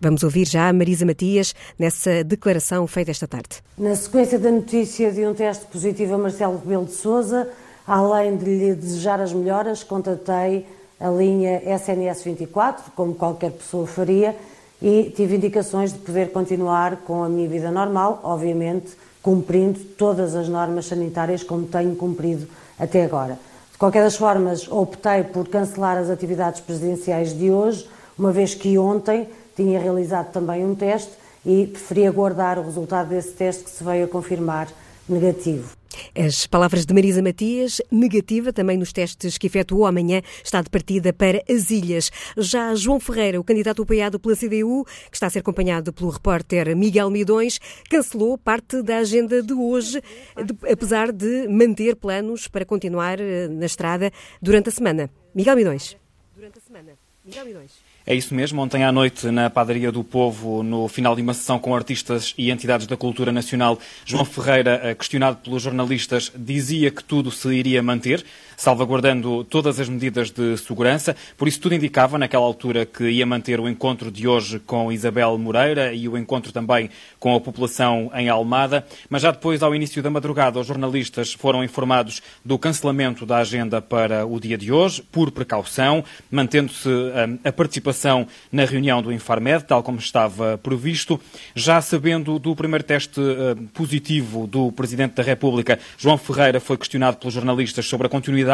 Vamos 0.00 0.22
ouvir 0.22 0.46
já 0.46 0.68
a 0.68 0.72
Marisa 0.72 1.04
Matias 1.04 1.54
nessa 1.78 2.24
declaração 2.24 2.86
feita 2.86 3.10
esta 3.10 3.28
tarde. 3.28 3.62
Na 3.76 3.94
sequência 3.94 4.38
da 4.38 4.50
notícia 4.50 5.12
de 5.12 5.26
um 5.26 5.34
teste 5.34 5.66
positivo 5.66 6.14
a 6.14 6.18
Marcelo 6.18 6.58
Rebelo 6.58 6.86
de 6.86 6.92
Souza, 6.92 7.48
além 7.86 8.36
de 8.36 8.44
lhe 8.46 8.74
desejar 8.74 9.20
as 9.20 9.32
melhoras, 9.32 9.82
contatei 9.82 10.66
a 10.98 11.10
linha 11.10 11.60
SNS 11.64 12.24
24, 12.24 12.92
como 12.96 13.14
qualquer 13.14 13.52
pessoa 13.52 13.86
faria, 13.86 14.34
e 14.80 15.12
tive 15.14 15.36
indicações 15.36 15.92
de 15.92 15.98
poder 15.98 16.32
continuar 16.32 16.96
com 16.98 17.22
a 17.22 17.28
minha 17.28 17.48
vida 17.48 17.70
normal, 17.70 18.20
obviamente 18.22 18.92
cumprindo 19.22 19.80
todas 19.98 20.34
as 20.34 20.48
normas 20.48 20.86
sanitárias 20.86 21.42
como 21.42 21.66
tenho 21.66 21.94
cumprido 21.94 22.48
até 22.78 23.04
agora. 23.04 23.38
Qualquer 23.80 24.02
das 24.02 24.16
formas, 24.16 24.68
optei 24.70 25.24
por 25.24 25.48
cancelar 25.48 25.96
as 25.96 26.10
atividades 26.10 26.60
presidenciais 26.60 27.32
de 27.32 27.50
hoje, 27.50 27.88
uma 28.18 28.30
vez 28.30 28.54
que 28.54 28.76
ontem 28.76 29.26
tinha 29.56 29.80
realizado 29.80 30.30
também 30.32 30.62
um 30.62 30.74
teste 30.74 31.12
e 31.46 31.66
preferi 31.66 32.06
aguardar 32.06 32.58
o 32.58 32.62
resultado 32.62 33.08
desse 33.08 33.32
teste 33.32 33.64
que 33.64 33.70
se 33.70 33.82
veio 33.82 34.04
a 34.04 34.08
confirmar 34.08 34.68
negativo. 35.08 35.79
As 36.16 36.46
palavras 36.46 36.86
de 36.86 36.94
Marisa 36.94 37.22
Matias, 37.22 37.80
negativa 37.90 38.52
também 38.52 38.76
nos 38.76 38.92
testes 38.92 39.38
que 39.38 39.46
efetuou 39.46 39.86
amanhã, 39.86 40.22
está 40.42 40.62
de 40.62 40.70
partida 40.70 41.12
para 41.12 41.42
as 41.48 41.70
ilhas. 41.70 42.10
Já 42.36 42.74
João 42.74 43.00
Ferreira, 43.00 43.40
o 43.40 43.44
candidato 43.44 43.82
apoiado 43.82 44.18
pela 44.18 44.36
CDU, 44.36 44.84
que 45.10 45.16
está 45.16 45.26
a 45.26 45.30
ser 45.30 45.40
acompanhado 45.40 45.92
pelo 45.92 46.10
repórter 46.10 46.74
Miguel 46.76 47.10
Midões, 47.10 47.58
cancelou 47.88 48.38
parte 48.38 48.82
da 48.82 48.98
agenda 48.98 49.42
de 49.42 49.52
hoje, 49.52 50.00
apesar 50.70 51.12
de 51.12 51.48
manter 51.48 51.96
planos 51.96 52.48
para 52.48 52.64
continuar 52.64 53.20
eh, 53.20 53.48
na 53.48 53.66
estrada 53.66 54.10
durante 54.40 54.68
a 54.68 54.72
semana. 54.72 55.10
Miguel 55.34 55.56
Midões. 55.56 55.96
Durante 56.34 56.58
a 56.58 56.62
semana. 56.62 56.92
Miguel 57.24 57.44
Midões. 57.44 57.89
É 58.10 58.14
isso 58.16 58.34
mesmo. 58.34 58.60
Ontem 58.60 58.82
à 58.82 58.90
noite, 58.90 59.30
na 59.30 59.48
Padaria 59.48 59.92
do 59.92 60.02
Povo, 60.02 60.64
no 60.64 60.88
final 60.88 61.14
de 61.14 61.22
uma 61.22 61.32
sessão 61.32 61.60
com 61.60 61.76
artistas 61.76 62.34
e 62.36 62.50
entidades 62.50 62.84
da 62.88 62.96
cultura 62.96 63.30
nacional, 63.30 63.78
João 64.04 64.24
Ferreira, 64.24 64.80
eh, 64.82 64.96
questionado 64.96 65.36
pelos 65.36 65.62
jornalistas, 65.62 66.32
dizia 66.34 66.90
que 66.90 67.04
tudo 67.04 67.30
se 67.30 67.48
iria 67.54 67.80
manter 67.80 68.24
salvaguardando 68.60 69.42
todas 69.44 69.80
as 69.80 69.88
medidas 69.88 70.30
de 70.30 70.54
segurança. 70.58 71.16
Por 71.38 71.48
isso, 71.48 71.58
tudo 71.58 71.74
indicava 71.74 72.18
naquela 72.18 72.44
altura 72.44 72.84
que 72.84 73.08
ia 73.08 73.24
manter 73.24 73.58
o 73.58 73.66
encontro 73.66 74.10
de 74.10 74.28
hoje 74.28 74.58
com 74.58 74.92
Isabel 74.92 75.38
Moreira 75.38 75.94
e 75.94 76.06
o 76.06 76.18
encontro 76.18 76.52
também 76.52 76.90
com 77.18 77.34
a 77.34 77.40
população 77.40 78.10
em 78.14 78.28
Almada. 78.28 78.84
Mas 79.08 79.22
já 79.22 79.30
depois, 79.30 79.62
ao 79.62 79.74
início 79.74 80.02
da 80.02 80.10
madrugada, 80.10 80.60
os 80.60 80.66
jornalistas 80.66 81.32
foram 81.32 81.64
informados 81.64 82.20
do 82.44 82.58
cancelamento 82.58 83.24
da 83.24 83.38
agenda 83.38 83.80
para 83.80 84.26
o 84.26 84.38
dia 84.38 84.58
de 84.58 84.70
hoje, 84.70 85.02
por 85.10 85.30
precaução, 85.30 86.04
mantendo-se 86.30 86.86
hum, 86.86 87.38
a 87.42 87.50
participação 87.50 88.26
na 88.52 88.66
reunião 88.66 89.00
do 89.00 89.10
Infarmed, 89.10 89.64
tal 89.64 89.82
como 89.82 89.98
estava 89.98 90.58
previsto. 90.58 91.18
Já 91.54 91.80
sabendo 91.80 92.38
do 92.38 92.54
primeiro 92.54 92.84
teste 92.84 93.18
hum, 93.18 93.68
positivo 93.72 94.46
do 94.46 94.70
Presidente 94.70 95.14
da 95.14 95.22
República, 95.22 95.78
João 95.96 96.18
Ferreira 96.18 96.60
foi 96.60 96.76
questionado 96.76 97.16
pelos 97.16 97.32
jornalistas 97.32 97.86
sobre 97.86 98.06
a 98.06 98.10
continuidade 98.10 98.49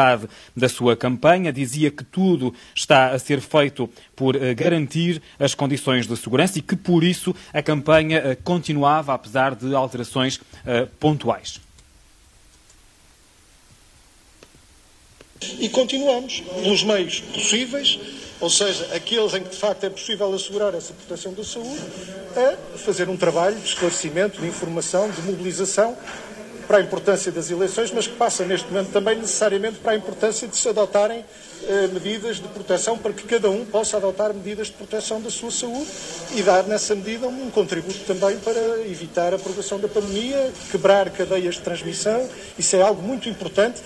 da 0.55 0.69
sua 0.69 0.95
campanha. 0.95 1.51
Dizia 1.51 1.91
que 1.91 2.03
tudo 2.03 2.53
está 2.75 3.11
a 3.11 3.19
ser 3.19 3.41
feito 3.41 3.89
por 4.15 4.35
uh, 4.35 4.39
garantir 4.55 5.21
as 5.39 5.53
condições 5.53 6.07
de 6.07 6.15
segurança 6.17 6.59
e 6.59 6.61
que, 6.61 6.75
por 6.75 7.03
isso, 7.03 7.35
a 7.53 7.61
campanha 7.61 8.19
uh, 8.19 8.43
continuava, 8.43 9.13
apesar 9.13 9.55
de 9.55 9.73
alterações 9.73 10.37
uh, 10.37 10.87
pontuais. 10.99 11.59
E 15.59 15.69
continuamos 15.69 16.43
nos 16.65 16.83
meios 16.83 17.19
possíveis, 17.19 17.99
ou 18.39 18.49
seja, 18.49 18.95
aqueles 18.95 19.33
em 19.33 19.43
que 19.43 19.49
de 19.49 19.55
facto 19.55 19.83
é 19.83 19.89
possível 19.89 20.33
assegurar 20.33 20.73
essa 20.73 20.93
proteção 20.93 21.33
da 21.33 21.43
saúde, 21.43 21.81
a 22.35 22.77
fazer 22.77 23.07
um 23.07 23.15
trabalho 23.15 23.55
de 23.55 23.67
esclarecimento, 23.67 24.41
de 24.41 24.47
informação, 24.47 25.09
de 25.11 25.21
mobilização 25.21 25.95
para 26.67 26.77
a 26.77 26.81
importância 26.81 27.31
das 27.31 27.49
eleições, 27.49 27.91
mas 27.91 28.07
que 28.07 28.15
passa 28.15 28.43
neste 28.43 28.67
momento 28.67 28.91
também 28.91 29.15
necessariamente 29.15 29.77
para 29.77 29.93
a 29.93 29.95
importância 29.95 30.47
de 30.47 30.57
se 30.57 30.67
adotarem 30.67 31.23
eh, 31.63 31.87
medidas 31.93 32.37
de 32.37 32.47
proteção 32.49 32.97
para 32.97 33.13
que 33.13 33.23
cada 33.23 33.49
um 33.49 33.65
possa 33.65 33.97
adotar 33.97 34.33
medidas 34.33 34.67
de 34.67 34.73
proteção 34.73 35.21
da 35.21 35.29
sua 35.29 35.49
saúde 35.49 35.89
e 36.35 36.43
dar 36.43 36.63
nessa 36.63 36.93
medida 36.93 37.27
um 37.27 37.49
contributo 37.49 37.99
também 38.05 38.37
para 38.39 38.59
evitar 38.81 39.33
a 39.33 39.39
propagação 39.39 39.79
da 39.79 39.87
pandemia, 39.87 40.51
quebrar 40.69 41.09
cadeias 41.09 41.55
de 41.55 41.61
transmissão. 41.61 42.29
Isso 42.59 42.75
é 42.75 42.81
algo 42.81 43.01
muito 43.01 43.29
importante. 43.29 43.81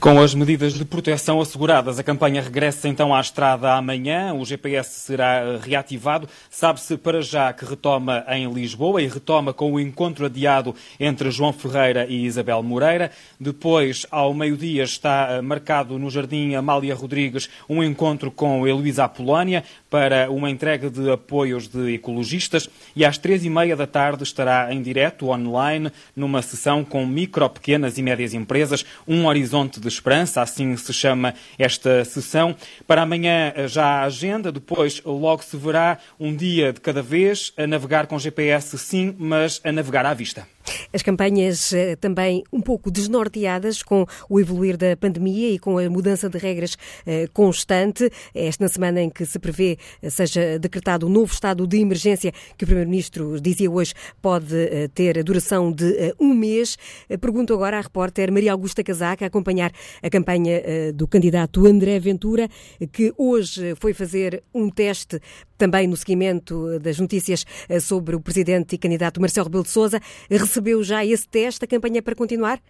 Com 0.00 0.20
as 0.20 0.32
medidas 0.32 0.74
de 0.74 0.84
proteção 0.84 1.40
asseguradas, 1.40 1.98
a 1.98 2.04
campanha 2.04 2.40
regressa 2.40 2.88
então 2.88 3.12
à 3.12 3.20
estrada 3.20 3.72
amanhã. 3.72 4.32
O 4.32 4.44
GPS 4.44 5.00
será 5.00 5.40
eh, 5.40 5.58
reativado. 5.60 6.28
Sabe-se 6.48 6.96
para 6.96 7.20
já 7.20 7.52
que 7.52 7.64
retoma 7.64 8.24
em 8.28 8.48
Lisboa 8.48 9.02
e 9.02 9.08
retoma 9.08 9.52
com 9.52 9.72
o 9.72 9.80
encontro 9.80 10.26
adiado 10.26 10.72
entre 11.00 11.32
João 11.32 11.52
Ferreira 11.52 12.06
e 12.08 12.24
Isabel 12.24 12.62
Moreira. 12.62 13.10
Depois, 13.40 14.06
ao 14.08 14.32
meio-dia, 14.32 14.84
está 14.84 15.30
eh, 15.32 15.40
marcado 15.40 15.98
no 15.98 16.08
Jardim 16.08 16.54
Amália 16.54 16.94
Rodrigues 16.94 17.50
um 17.68 17.82
encontro 17.82 18.30
com 18.30 18.68
Heloísa 18.68 19.02
Apolónia 19.02 19.64
para 19.90 20.30
uma 20.30 20.50
entrega 20.50 20.90
de 20.90 21.10
apoios 21.10 21.68
de 21.68 21.94
ecologistas. 21.94 22.68
E 22.94 23.04
às 23.04 23.18
três 23.18 23.44
e 23.44 23.50
meia 23.50 23.76
da 23.76 23.86
tarde 23.86 24.22
estará 24.22 24.72
em 24.72 24.82
direto, 24.82 25.28
online, 25.28 25.90
numa 26.14 26.42
sessão 26.42 26.84
com 26.84 27.06
micro, 27.06 27.48
pequenas 27.48 27.98
e 27.98 28.02
médias 28.02 28.34
empresas, 28.34 28.84
um 29.06 29.26
horizonte 29.26 29.80
de 29.80 29.88
Esperança, 29.88 30.42
assim 30.42 30.76
se 30.76 30.92
chama 30.92 31.34
esta 31.58 32.04
sessão. 32.04 32.54
Para 32.86 33.02
amanhã 33.02 33.52
já 33.66 33.84
há 33.84 34.04
agenda, 34.04 34.52
depois 34.52 35.02
logo 35.04 35.42
se 35.42 35.56
verá 35.56 35.98
um 36.18 36.34
dia 36.34 36.72
de 36.72 36.80
cada 36.80 37.02
vez, 37.02 37.52
a 37.56 37.66
navegar 37.66 38.06
com 38.06 38.18
GPS 38.18 38.76
sim, 38.78 39.14
mas 39.18 39.60
a 39.64 39.72
navegar 39.72 40.04
à 40.06 40.14
vista. 40.14 40.46
As 40.92 41.02
campanhas 41.02 41.72
eh, 41.72 41.96
também 41.96 42.42
um 42.52 42.60
pouco 42.60 42.90
desnorteadas 42.90 43.82
com 43.82 44.06
o 44.28 44.40
evoluir 44.40 44.76
da 44.76 44.96
pandemia 44.96 45.50
e 45.50 45.58
com 45.58 45.78
a 45.78 45.88
mudança 45.88 46.28
de 46.28 46.38
regras 46.38 46.76
eh, 47.06 47.28
constante. 47.32 48.10
Esta 48.34 48.64
na 48.64 48.68
semana 48.68 49.00
em 49.00 49.10
que 49.10 49.24
se 49.24 49.38
prevê 49.38 49.78
eh, 50.02 50.10
seja 50.10 50.58
decretado 50.58 51.06
um 51.06 51.10
novo 51.10 51.32
estado 51.32 51.66
de 51.66 51.78
emergência 51.78 52.32
que 52.56 52.64
o 52.64 52.66
Primeiro-Ministro 52.66 53.40
dizia 53.40 53.70
hoje 53.70 53.94
pode 54.20 54.48
ter 54.94 55.18
a 55.18 55.22
duração 55.22 55.70
de 55.72 56.14
um 56.18 56.34
mês. 56.34 56.76
Pergunto 57.20 57.54
agora 57.54 57.78
à 57.78 57.80
repórter 57.80 58.32
Maria 58.32 58.52
Augusta 58.52 58.82
Casaca 58.82 59.24
a 59.24 59.28
acompanhar 59.28 59.72
a 60.02 60.10
campanha 60.10 60.62
do 60.94 61.06
candidato 61.06 61.66
André 61.66 61.98
Ventura, 61.98 62.48
que 62.92 63.12
hoje 63.16 63.74
foi 63.80 63.92
fazer 63.92 64.42
um 64.54 64.68
teste 64.70 65.20
também 65.58 65.86
no 65.86 65.96
seguimento 65.96 66.78
das 66.78 66.98
notícias 66.98 67.44
sobre 67.82 68.16
o 68.16 68.20
presidente 68.20 68.76
e 68.76 68.78
candidato 68.78 69.20
Marcelo 69.20 69.46
Rebelo 69.46 69.64
de 69.64 69.70
Sousa 69.70 70.00
recebeu 70.30 70.82
já 70.82 71.04
esse 71.04 71.28
teste? 71.28 71.64
A 71.64 71.68
campanha 71.68 71.98
é 71.98 72.02
para 72.02 72.14
continuar? 72.14 72.60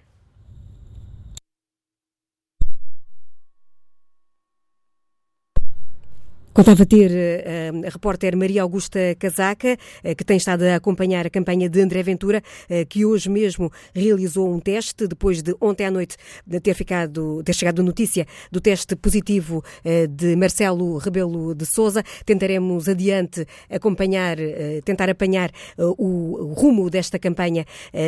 Contava 6.59 6.85
ter 6.85 7.13
uh, 7.13 7.87
a 7.87 7.89
repórter 7.89 8.37
Maria 8.37 8.63
Augusta 8.63 8.99
Casaca, 9.17 9.79
uh, 10.05 10.17
que 10.17 10.25
tem 10.25 10.37
estado 10.37 10.65
a 10.65 10.75
acompanhar 10.75 11.25
a 11.25 11.31
campanha 11.31 11.69
de 11.69 11.81
André 11.81 12.03
Ventura, 12.03 12.43
uh, 12.69 12.85
que 12.89 13.05
hoje 13.07 13.31
mesmo 13.31 13.71
realizou 13.95 14.53
um 14.53 14.59
teste, 14.59 15.07
depois 15.07 15.41
de 15.41 15.55
ontem 15.61 15.87
à 15.87 15.91
noite 15.93 16.17
ter, 16.61 16.75
ficado, 16.75 17.45
ter 17.45 17.55
chegado 17.55 17.81
notícia 17.81 18.27
do 18.51 18.61
teste 18.61 18.97
positivo 18.97 19.63
de 20.11 20.35
Marcelo 20.35 20.99
Rebelo 20.99 21.55
de 21.55 21.65
Souza. 21.65 22.03
Tentaremos 22.27 22.89
adiante 22.89 23.47
acompanhar, 23.71 24.37
tentar 24.85 25.09
apanhar 25.09 25.53
o, 25.79 26.55
rumo 26.57 26.91
desta 26.91 27.19
campanha 27.19 27.65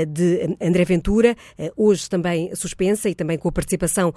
de 0.09 0.57
André 0.61 0.85
Ventura, 0.85 1.37
hoje 1.77 2.09
também 2.09 2.55
suspensa 2.57 3.09
e 3.09 3.15
também 3.15 3.39
com 3.39 3.49
a 3.49 3.53
participação 3.53 4.13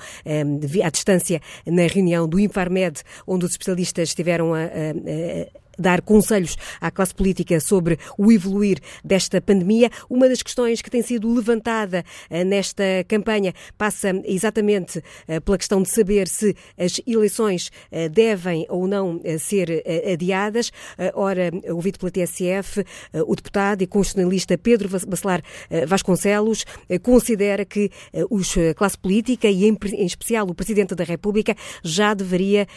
à 0.84 0.90
distância 0.90 1.40
na 1.68 1.86
reunião 1.88 2.28
do 2.28 2.40
Infarmed, 2.40 3.02
onde 3.28 3.46
os 3.46 3.52
especialistas 3.52 4.14
estiveram 4.24 4.54
a, 4.54 4.64
a, 4.64 5.63
dar 5.84 6.02
conselhos 6.02 6.56
à 6.82 6.90
classe 6.90 7.14
política 7.14 7.60
sobre 7.60 8.00
o 8.18 8.32
evoluir 8.32 8.80
desta 9.04 9.40
pandemia. 9.40 9.92
Uma 10.10 10.28
das 10.28 10.42
questões 10.42 10.82
que 10.82 10.90
tem 10.90 11.02
sido 11.04 11.32
levantada 11.32 12.04
eh, 12.30 12.44
nesta 12.44 12.84
campanha 13.08 13.54
passa 13.78 14.10
exatamente 14.26 15.04
eh, 15.28 15.40
pela 15.42 15.58
questão 15.58 15.84
de 15.84 15.90
saber 15.90 16.28
se 16.28 16.56
as 16.78 17.00
eleições 17.06 17.70
eh, 17.92 18.10
devem 18.10 18.66
ou 18.70 18.88
não 18.88 19.22
ser 19.40 19.84
adiadas. 20.12 20.72
Ora, 21.14 21.52
ouvido 21.70 22.00
pela 22.00 22.12
TSF, 22.12 22.86
o 23.26 23.36
deputado 23.36 23.82
e 23.82 23.88
constitucionalista 23.88 24.58
Pedro 24.58 24.88
Bacelar 24.90 25.42
Vasconcelos 25.88 26.66
considera 27.02 27.66
que 27.66 27.90
a 28.14 28.74
classe 28.74 28.98
política 28.98 29.48
e 29.48 29.66
em 29.66 30.06
especial 30.06 30.48
o 30.48 30.56
Presidente 30.56 30.96
da 30.96 31.04
República 31.04 31.56
já 31.84 32.14
deveria 32.14 32.68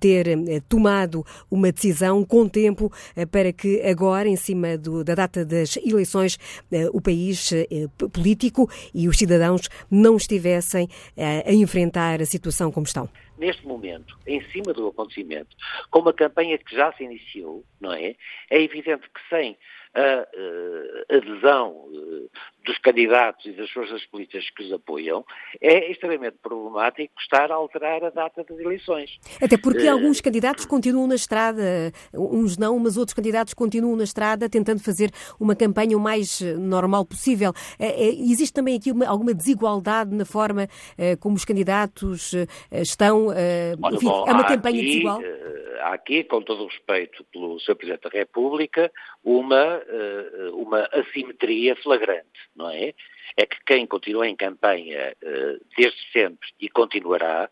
ter 0.00 0.26
tomado 0.68 1.24
uma 1.50 1.70
decisão 1.70 2.24
com 2.24 2.48
tempo 2.54 2.90
eh, 3.16 3.26
para 3.26 3.52
que 3.52 3.82
agora, 3.82 4.28
em 4.28 4.36
cima 4.36 4.78
do, 4.78 5.02
da 5.02 5.14
data 5.14 5.44
das 5.44 5.76
eleições, 5.76 6.38
eh, 6.70 6.88
o 6.92 7.00
país 7.00 7.52
eh, 7.52 7.66
político 8.12 8.70
e 8.94 9.08
os 9.08 9.18
cidadãos 9.18 9.68
não 9.90 10.16
estivessem 10.16 10.88
a 11.48 11.52
enfrentar 11.52 12.22
a 12.22 12.26
situação 12.26 12.70
como 12.70 12.86
estão? 12.86 13.08
neste 13.36 13.66
momento, 13.66 14.16
em 14.28 14.40
cima 14.52 14.72
do 14.72 14.86
acontecimento, 14.86 15.56
com 15.90 15.98
uma 15.98 16.12
campanha 16.12 16.56
que 16.56 16.74
já 16.74 16.92
se 16.92 17.02
iniciou, 17.02 17.64
não 17.80 17.92
é? 17.92 18.14
É 18.48 18.62
evidente 18.62 19.02
que 19.10 19.20
sem 19.28 19.58
a 19.92 20.26
uh, 20.26 21.16
adesão 21.16 21.70
uh, 21.70 22.30
dos 22.64 22.78
candidatos 22.78 23.44
e 23.46 23.52
das 23.52 23.70
forças 23.70 24.04
políticas 24.06 24.48
que 24.50 24.64
os 24.64 24.72
apoiam, 24.72 25.24
é 25.60 25.90
extremamente 25.90 26.36
problemático 26.42 27.12
estar 27.20 27.50
a 27.50 27.54
alterar 27.54 28.04
a 28.04 28.10
data 28.10 28.44
das 28.44 28.58
eleições. 28.58 29.18
Até 29.42 29.56
porque 29.56 29.86
uh, 29.86 29.92
alguns 29.92 30.20
candidatos 30.20 30.64
continuam 30.66 31.06
na 31.06 31.14
estrada, 31.14 31.92
uns 32.12 32.56
não, 32.56 32.78
mas 32.78 32.96
outros 32.96 33.14
candidatos 33.14 33.54
continuam 33.54 33.96
na 33.96 34.04
estrada 34.04 34.48
tentando 34.48 34.82
fazer 34.82 35.10
uma 35.38 35.54
campanha 35.54 35.96
o 35.96 36.00
mais 36.00 36.40
normal 36.40 37.04
possível. 37.04 37.52
existe 37.78 38.52
também 38.52 38.76
aqui 38.76 38.90
uma, 38.90 39.06
alguma 39.06 39.34
desigualdade 39.34 40.14
na 40.14 40.24
forma 40.24 40.68
como 41.20 41.36
os 41.36 41.44
candidatos 41.44 42.32
estão? 42.72 43.28
Olha, 43.28 43.96
enfim, 43.96 44.06
bom, 44.06 44.24
é 44.26 44.32
uma 44.32 44.44
campanha 44.44 44.80
aqui, 44.80 44.86
desigual? 44.86 45.20
há 45.84 45.94
aqui, 45.94 46.24
com 46.24 46.40
todo 46.40 46.64
o 46.64 46.66
respeito 46.66 47.24
pelo 47.24 47.60
Sr. 47.60 47.74
Presidente 47.76 48.02
da 48.02 48.10
República, 48.10 48.90
uma, 49.22 49.82
eh, 49.86 50.50
uma 50.52 50.88
assimetria 50.92 51.76
flagrante, 51.76 52.40
não 52.56 52.70
é? 52.70 52.94
É 53.36 53.46
que 53.46 53.56
quem 53.66 53.86
continua 53.86 54.28
em 54.28 54.36
campanha 54.36 55.14
eh, 55.20 55.56
desde 55.76 55.98
sempre 56.12 56.48
e 56.60 56.68
continuará, 56.68 57.48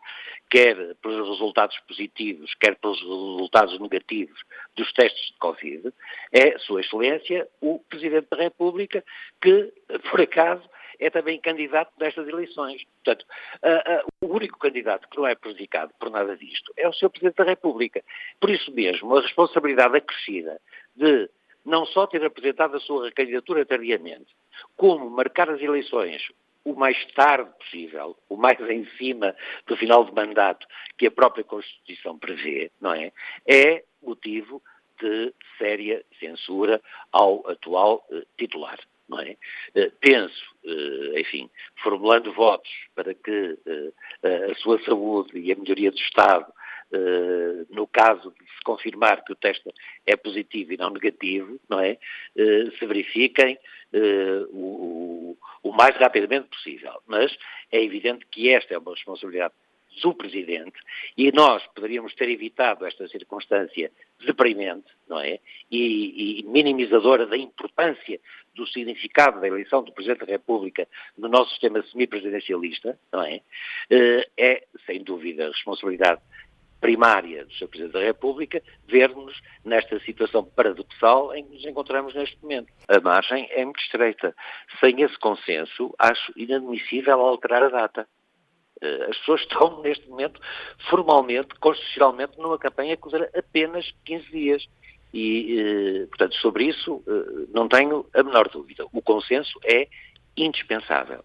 quer 0.51 0.77
pelos 0.97 1.29
resultados 1.29 1.79
positivos, 1.89 2.55
quer 2.55 2.77
pelos 2.77 3.01
resultados 3.01 3.79
negativos 3.81 4.39
dos 4.77 4.93
testes 4.93 5.33
de 5.33 5.39
Covid, 5.39 5.93
é 6.33 6.59
Sua 6.59 6.81
Excelência 6.81 7.49
o 7.61 7.79
Presidente 7.89 8.29
da 8.31 8.37
República, 8.37 9.05
que, 9.41 9.73
por 10.11 10.21
acaso, 10.21 10.69
é 10.99 11.11
também 11.11 11.41
candidato 11.41 11.93
nestas 11.99 12.29
eleições. 12.29 12.83
Portanto, 13.03 13.27
uh, 13.63 14.27
uh, 14.27 14.29
o 14.29 14.37
único 14.37 14.59
candidato 14.59 15.09
que 15.09 15.17
não 15.17 15.27
é 15.27 15.35
prejudicado 15.35 15.93
por 15.99 16.11
nada 16.11 16.37
disto 16.37 16.73
é 16.77 16.89
o 16.89 16.93
Sr. 16.93 17.11
Presidente 17.11 17.37
da 17.37 17.45
República. 17.45 18.03
Por 18.41 18.51
isso 18.51 18.73
mesmo, 18.73 19.17
a 19.17 19.21
responsabilidade 19.21 19.97
acrescida 19.97 20.61
de 20.95 21.29
não 21.65 21.87
só 21.87 22.07
ter 22.07 22.25
apresentado 22.25 22.77
a 22.77 22.81
sua 22.81 23.11
candidatura 23.13 23.65
tardiamente, 23.65 24.35
como 24.77 25.09
marcar 25.11 25.51
as 25.51 25.61
eleições 25.61 26.23
o 26.65 26.75
mais 26.75 26.97
tarde 27.15 27.51
possível, 27.59 28.17
o 28.29 28.37
mais 28.37 28.59
em 28.71 28.87
cima 28.97 29.35
do 29.67 29.77
final 29.77 30.05
de 30.05 30.13
mandato 30.13 30.67
que 30.97 31.07
a 31.07 31.11
própria 31.11 31.43
Constituição 31.43 32.17
prevê, 32.19 32.71
não 32.81 32.93
é? 32.95 33.13
É 33.47 33.85
motivo 34.01 34.63
de 35.01 35.35
séria 35.59 36.05
censura 36.21 36.81
ao 37.11 37.49
atual 37.49 38.07
uh, 38.11 38.25
titular 38.39 38.79
não 39.13 39.21
é? 39.21 39.37
Uh, 39.77 39.91
penso, 40.01 40.43
uh, 40.65 41.19
enfim, 41.19 41.51
formulando 41.83 42.33
votos 42.33 42.71
para 42.95 43.13
que 43.13 43.59
uh, 43.67 43.95
a 44.51 44.55
sua 44.57 44.83
saúde 44.85 45.39
e 45.39 45.53
a 45.53 45.57
melhoria 45.57 45.91
do 45.91 45.99
Estado, 45.99 46.51
no 47.71 47.87
caso 47.87 48.31
de 48.39 48.45
se 48.45 48.61
confirmar 48.65 49.25
que 49.25 49.33
o 49.33 49.37
teste 49.37 49.73
é 50.07 50.17
positivo 50.17 50.73
e 50.73 50.77
não 50.77 50.91
negativo, 50.91 51.59
não 51.69 51.81
é? 51.81 51.99
se 52.35 52.87
verifiquem 52.87 53.59
o, 54.51 55.37
o 55.63 55.73
mais 55.73 55.97
rapidamente 55.97 56.49
possível. 56.49 57.01
Mas 57.07 57.37
é 57.71 57.83
evidente 57.83 58.27
que 58.31 58.51
esta 58.51 58.75
é 58.75 58.79
uma 58.79 58.93
responsabilidade 58.93 59.55
do 60.01 60.15
Presidente 60.15 60.79
e 61.17 61.31
nós 61.33 61.63
poderíamos 61.75 62.15
ter 62.15 62.29
evitado 62.31 62.87
esta 62.87 63.07
circunstância 63.09 63.91
deprimente, 64.25 64.87
não 65.09 65.21
é? 65.21 65.39
E, 65.71 66.41
e, 66.41 66.43
minimizadora 66.45 67.27
da 67.27 67.37
importância 67.37 68.19
do 68.55 68.67
significado 68.67 69.41
da 69.41 69.49
eleição 69.49 69.83
do 69.83 69.93
Presidente 69.93 70.25
da 70.25 70.33
República 70.33 70.89
no 71.19 71.29
nosso 71.29 71.51
sistema 71.51 71.83
semipresidencialista, 71.83 72.99
não 73.13 73.23
é? 73.23 73.41
Eh, 73.91 74.29
é, 74.37 74.65
sem 74.87 75.03
dúvida, 75.03 75.49
responsabilidade 75.49 76.21
primária 76.83 77.45
do 77.45 77.55
Sr. 77.55 77.69
Presidente 77.69 77.93
da 77.93 78.01
República 78.01 78.61
ver-nos 78.89 79.41
nesta 79.65 80.01
situação 80.01 80.45
paradoxal 80.45 81.33
em 81.35 81.45
que 81.45 81.55
nos 81.55 81.65
encontramos 81.65 82.13
neste 82.13 82.37
momento. 82.43 82.73
A 82.89 83.01
margem 83.01 83.49
é 83.53 83.65
muito 83.65 83.81
estreita. 83.81 84.35
Sem 84.81 85.01
esse 85.01 85.17
consenso, 85.19 85.95
acho 85.97 86.33
inadmissível 86.37 87.21
alterar 87.21 87.63
a 87.63 87.69
data. 87.69 88.09
Eh, 88.83 89.07
as 89.09 89.17
pessoas 89.19 89.43
estão, 89.49 89.81
neste 89.81 90.07
momento, 90.09 90.41
formalmente, 90.91 91.55
constitucionalmente, 91.61 92.37
numa 92.37 92.59
campanha 92.59 92.97
que 92.97 93.09
dura 93.09 93.31
apenas 93.35 93.89
15 94.05 94.31
dias. 94.31 94.67
E, 95.15 95.61
eh, 95.61 96.07
portanto, 96.09 96.35
sobre 96.37 96.65
isso 96.65 97.01
eh, 97.07 97.47
não 97.55 97.69
tenho 97.69 98.05
a 98.13 98.25
menor 98.25 98.49
dúvida. 98.49 98.85
O 98.93 99.01
consenso 99.01 99.57
é 99.65 99.87
indispensável. 100.37 101.25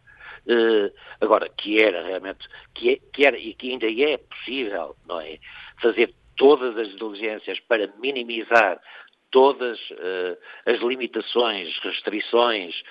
Agora, 1.20 1.50
que 1.50 1.82
era 1.82 2.04
realmente, 2.04 2.48
que, 2.74 2.92
é, 2.92 3.00
que 3.12 3.26
era 3.26 3.38
e 3.38 3.54
que 3.54 3.72
ainda 3.72 3.88
é 3.88 4.18
possível, 4.18 4.96
não 5.08 5.20
é? 5.20 5.40
Fazer 5.82 6.14
todas 6.36 6.78
as 6.78 6.96
diligências 6.96 7.60
para 7.62 7.92
minimizar 8.00 8.80
todas 9.32 9.78
as 10.66 10.80
limitações, 10.80 11.78
restrições 11.80 12.82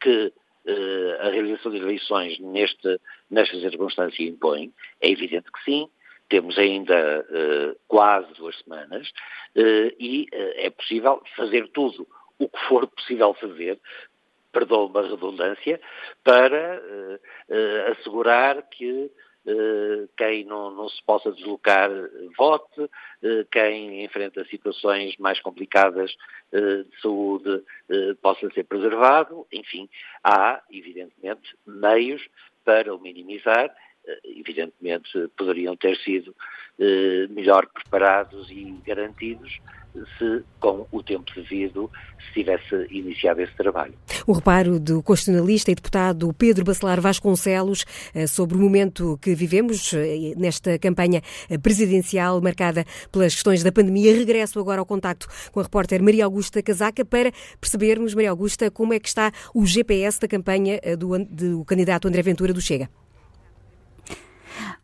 que 0.00 0.32
uh, 0.68 1.26
a 1.26 1.30
realização 1.30 1.72
de 1.72 1.78
eleições 1.78 2.38
neste, 2.38 3.00
nesta 3.30 3.58
circunstância 3.58 4.22
impõe? 4.22 4.72
É 5.00 5.10
evidente 5.10 5.50
que 5.50 5.64
sim. 5.64 5.88
Temos 6.28 6.58
ainda 6.58 7.24
uh, 7.30 7.78
quase 7.88 8.32
duas 8.34 8.58
semanas 8.58 9.08
uh, 9.56 9.94
e 9.98 10.26
é 10.32 10.68
possível 10.68 11.22
fazer 11.36 11.68
tudo 11.68 12.06
o 12.38 12.48
que 12.48 12.58
for 12.68 12.86
possível 12.86 13.34
fazer 13.34 13.80
perdoa-me 14.58 14.98
a 14.98 15.10
redundância, 15.10 15.80
para 16.24 16.80
uh, 16.80 17.92
assegurar 17.92 18.62
que 18.62 19.10
eh, 19.46 20.08
quem 20.16 20.44
não, 20.44 20.70
não, 20.70 20.88
se 20.90 21.02
possa 21.04 21.32
deslocar 21.32 21.88
vote, 22.36 22.90
quem 23.50 24.04
enfrenta 24.04 24.44
situações 24.44 25.16
mais 25.16 25.40
complicadas 25.40 26.14
de 26.52 27.00
saúde 27.00 27.64
possa 28.20 28.50
ser 28.50 28.64
preservado, 28.64 29.46
enfim, 29.50 29.88
há, 30.22 30.60
evidentemente, 30.70 31.56
meios 31.66 32.20
para 32.62 32.94
o 32.94 33.00
minimizar, 33.00 33.74
evidentemente 34.24 35.28
poderiam 35.36 35.76
ter 35.76 35.96
sido 35.98 36.34
melhor 37.30 37.66
preparados 37.66 38.50
e 38.50 38.80
garantidos 38.86 39.60
se, 40.18 40.42
com 40.60 40.86
o 40.90 41.02
tempo 41.02 41.30
devido, 41.34 41.90
se 42.26 42.32
tivesse 42.34 42.86
iniciado 42.90 43.40
esse 43.40 43.54
trabalho. 43.56 43.94
O 44.26 44.32
reparo 44.32 44.78
do 44.78 45.02
constitucionalista 45.02 45.70
e 45.70 45.74
deputado 45.74 46.32
Pedro 46.34 46.64
Bacelar 46.64 47.00
Vasconcelos 47.00 47.84
eh, 48.14 48.26
sobre 48.26 48.56
o 48.56 48.60
momento 48.60 49.18
que 49.20 49.34
vivemos 49.34 49.92
eh, 49.92 50.34
nesta 50.36 50.78
campanha 50.78 51.22
eh, 51.48 51.58
presidencial 51.58 52.40
marcada 52.40 52.84
pelas 53.10 53.34
questões 53.34 53.62
da 53.62 53.72
pandemia. 53.72 54.14
Regresso 54.14 54.58
agora 54.60 54.80
ao 54.80 54.86
contacto 54.86 55.26
com 55.50 55.60
a 55.60 55.62
repórter 55.62 56.02
Maria 56.02 56.24
Augusta 56.24 56.62
Casaca 56.62 57.04
para 57.04 57.32
percebermos, 57.60 58.14
Maria 58.14 58.30
Augusta, 58.30 58.70
como 58.70 58.92
é 58.92 59.00
que 59.00 59.08
está 59.08 59.32
o 59.54 59.64
GPS 59.64 60.20
da 60.20 60.28
campanha 60.28 60.80
do, 60.98 61.18
do 61.24 61.64
candidato 61.64 62.08
André 62.08 62.22
Ventura 62.22 62.52
do 62.52 62.60
Chega. 62.60 62.88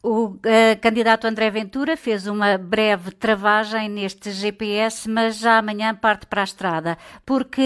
O 0.07 0.27
uh, 0.27 0.39
candidato 0.83 1.27
André 1.27 1.49
Ventura 1.49 1.97
fez 1.97 2.27
uma 2.27 2.59
breve 2.59 3.11
travagem 3.11 3.89
neste 3.89 4.33
GPS, 4.33 5.09
mas 5.09 5.39
já 5.39 5.57
amanhã 5.57 5.95
parte 5.95 6.27
para 6.27 6.43
a 6.43 6.45
estrada, 6.45 6.99
porque 7.25 7.63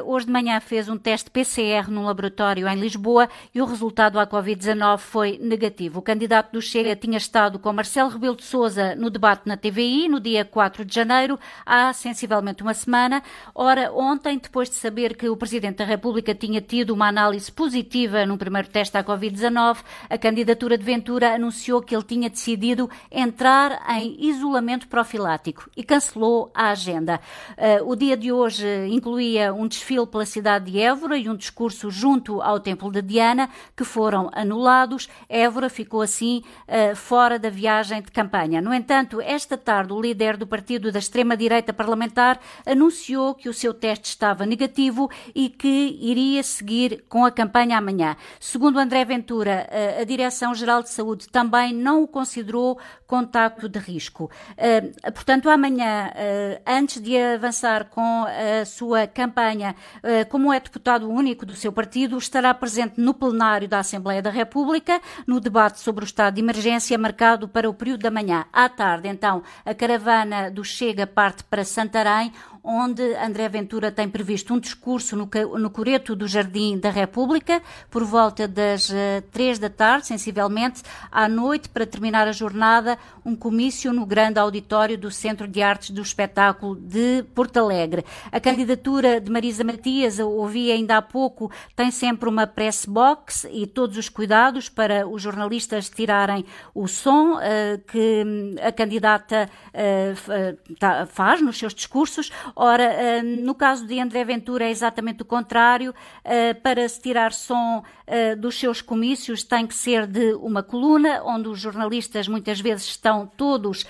uh, 0.00 0.10
hoje 0.10 0.24
de 0.24 0.32
manhã 0.32 0.58
fez 0.58 0.88
um 0.88 0.96
teste 0.96 1.30
PCR 1.30 1.90
num 1.90 2.06
laboratório 2.06 2.66
em 2.66 2.80
Lisboa 2.80 3.28
e 3.54 3.60
o 3.60 3.66
resultado 3.66 4.18
à 4.18 4.26
Covid-19 4.26 4.98
foi 5.00 5.36
negativo. 5.36 5.98
O 5.98 6.02
candidato 6.02 6.52
do 6.52 6.62
Chega 6.62 6.96
tinha 6.96 7.18
estado 7.18 7.58
com 7.58 7.70
Marcelo 7.74 8.08
Rebelo 8.08 8.36
de 8.36 8.44
Sousa 8.44 8.94
no 8.94 9.10
debate 9.10 9.42
na 9.44 9.58
TVI 9.58 10.08
no 10.08 10.18
dia 10.18 10.46
4 10.46 10.86
de 10.86 10.94
janeiro, 10.94 11.38
há 11.66 11.92
sensivelmente 11.92 12.62
uma 12.62 12.72
semana. 12.72 13.22
Ora, 13.54 13.92
ontem, 13.92 14.38
depois 14.38 14.70
de 14.70 14.76
saber 14.76 15.14
que 15.14 15.28
o 15.28 15.36
Presidente 15.36 15.76
da 15.76 15.84
República 15.84 16.34
tinha 16.34 16.62
tido 16.62 16.94
uma 16.94 17.08
análise 17.08 17.52
positiva 17.52 18.24
no 18.24 18.38
primeiro 18.38 18.68
teste 18.68 18.96
à 18.96 19.04
Covid-19, 19.04 19.80
a 20.08 20.16
candidatura 20.16 20.78
de 20.78 20.84
Ventura 20.84 21.34
anunciou 21.34 21.81
que 21.82 21.94
ele 21.94 22.04
tinha 22.04 22.30
decidido 22.30 22.88
entrar 23.10 23.82
em 23.96 24.16
isolamento 24.26 24.88
profilático 24.88 25.68
e 25.76 25.82
cancelou 25.82 26.50
a 26.54 26.70
agenda. 26.70 27.20
Uh, 27.52 27.90
o 27.90 27.96
dia 27.96 28.16
de 28.16 28.32
hoje 28.32 28.66
incluía 28.88 29.52
um 29.52 29.66
desfile 29.66 30.06
pela 30.06 30.26
cidade 30.26 30.70
de 30.70 30.78
Évora 30.78 31.16
e 31.16 31.28
um 31.28 31.36
discurso 31.36 31.90
junto 31.90 32.40
ao 32.40 32.60
Templo 32.60 32.90
de 32.90 33.02
Diana, 33.02 33.48
que 33.76 33.84
foram 33.84 34.30
anulados. 34.32 35.08
Évora 35.28 35.68
ficou 35.68 36.00
assim 36.00 36.42
uh, 36.68 36.94
fora 36.96 37.38
da 37.38 37.50
viagem 37.50 38.02
de 38.02 38.10
campanha. 38.10 38.60
No 38.60 38.72
entanto, 38.72 39.20
esta 39.20 39.56
tarde, 39.56 39.92
o 39.92 40.00
líder 40.00 40.36
do 40.36 40.46
partido 40.46 40.92
da 40.92 40.98
extrema-direita 40.98 41.72
parlamentar 41.72 42.38
anunciou 42.64 43.34
que 43.34 43.48
o 43.48 43.54
seu 43.54 43.74
teste 43.74 44.08
estava 44.08 44.46
negativo 44.46 45.10
e 45.34 45.48
que 45.48 45.98
iria 46.00 46.42
seguir 46.42 47.04
com 47.08 47.24
a 47.24 47.30
campanha 47.30 47.78
amanhã. 47.78 48.16
Segundo 48.40 48.78
André 48.78 49.04
Ventura, 49.04 49.68
uh, 49.70 50.02
a 50.02 50.04
Direção-Geral 50.04 50.82
de 50.82 50.90
Saúde 50.90 51.28
também 51.28 51.71
não 51.72 52.02
o 52.02 52.08
considerou 52.08 52.78
contacto 53.06 53.68
de 53.68 53.78
risco. 53.78 54.30
Uh, 54.52 55.12
portanto, 55.12 55.48
amanhã, 55.48 56.10
uh, 56.10 56.62
antes 56.66 57.00
de 57.00 57.16
avançar 57.16 57.86
com 57.86 58.24
a 58.24 58.64
sua 58.64 59.06
campanha, 59.06 59.74
uh, 59.98 60.28
como 60.28 60.52
é 60.52 60.58
deputado 60.60 61.08
único 61.08 61.44
do 61.44 61.54
seu 61.54 61.72
partido, 61.72 62.16
estará 62.16 62.54
presente 62.54 63.00
no 63.00 63.14
plenário 63.14 63.68
da 63.68 63.80
Assembleia 63.80 64.22
da 64.22 64.30
República, 64.30 65.00
no 65.26 65.40
debate 65.40 65.80
sobre 65.80 66.04
o 66.04 66.06
estado 66.06 66.34
de 66.34 66.40
emergência 66.40 66.96
marcado 66.96 67.48
para 67.48 67.68
o 67.68 67.74
período 67.74 68.02
da 68.02 68.10
manhã. 68.10 68.46
À 68.52 68.68
tarde, 68.68 69.08
então, 69.08 69.42
a 69.64 69.74
caravana 69.74 70.50
do 70.50 70.64
Chega 70.64 71.06
parte 71.06 71.44
para 71.44 71.64
Santarém, 71.64 72.32
onde 72.64 73.02
André 73.16 73.48
Ventura 73.48 73.90
tem 73.90 74.08
previsto 74.08 74.54
um 74.54 74.58
discurso 74.60 75.16
no, 75.16 75.28
no 75.58 75.70
Coreto 75.70 76.14
do 76.14 76.28
Jardim 76.28 76.78
da 76.78 76.90
República, 76.90 77.60
por 77.90 78.04
volta 78.04 78.46
das 78.46 78.88
uh, 78.90 78.94
três 79.32 79.58
da 79.58 79.68
tarde, 79.68 80.06
sensivelmente, 80.06 80.82
à 81.10 81.28
noite, 81.28 81.68
para 81.68 81.84
terminar 81.84 82.28
a 82.28 82.32
jornada, 82.32 82.96
um 83.24 83.34
comício 83.34 83.92
no 83.92 84.06
grande 84.06 84.38
auditório 84.38 84.96
do 84.96 85.10
Centro 85.10 85.48
de 85.48 85.60
Artes 85.60 85.90
do 85.90 86.02
Espetáculo 86.02 86.76
de 86.76 87.24
Porto 87.34 87.56
Alegre. 87.56 88.04
A 88.30 88.38
candidatura 88.38 89.20
de 89.20 89.30
Marisa 89.30 89.64
Matias, 89.64 90.18
ouvi 90.18 90.70
ainda 90.70 90.98
há 90.98 91.02
pouco, 91.02 91.50
tem 91.74 91.90
sempre 91.90 92.28
uma 92.28 92.46
press 92.46 92.86
box 92.86 93.46
e 93.50 93.66
todos 93.66 93.96
os 93.96 94.08
cuidados 94.08 94.68
para 94.68 95.06
os 95.06 95.20
jornalistas 95.20 95.88
tirarem 95.88 96.44
o 96.74 96.86
som 96.86 97.34
uh, 97.34 97.40
que 97.88 98.22
hum, 98.24 98.54
a 98.62 98.70
candidata 98.70 99.50
uh, 99.74 101.06
faz 101.06 101.42
nos 101.42 101.58
seus 101.58 101.74
discursos. 101.74 102.30
Ora, 102.54 102.84
eh, 102.84 103.22
no 103.22 103.54
caso 103.54 103.86
de 103.86 103.98
André 103.98 104.24
Ventura 104.24 104.64
é 104.64 104.70
exatamente 104.70 105.22
o 105.22 105.24
contrário. 105.24 105.94
Eh, 106.24 106.54
para 106.54 106.88
se 106.88 107.00
tirar 107.00 107.32
som 107.32 107.82
eh, 108.06 108.36
dos 108.36 108.58
seus 108.58 108.82
comícios 108.82 109.42
tem 109.42 109.66
que 109.66 109.74
ser 109.74 110.06
de 110.06 110.34
uma 110.34 110.62
coluna, 110.62 111.22
onde 111.24 111.48
os 111.48 111.58
jornalistas 111.58 112.28
muitas 112.28 112.60
vezes 112.60 112.86
estão 112.86 113.26
todos 113.26 113.86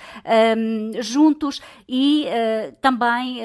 juntos 0.99 1.61
e 1.87 2.25
também, 2.81 3.39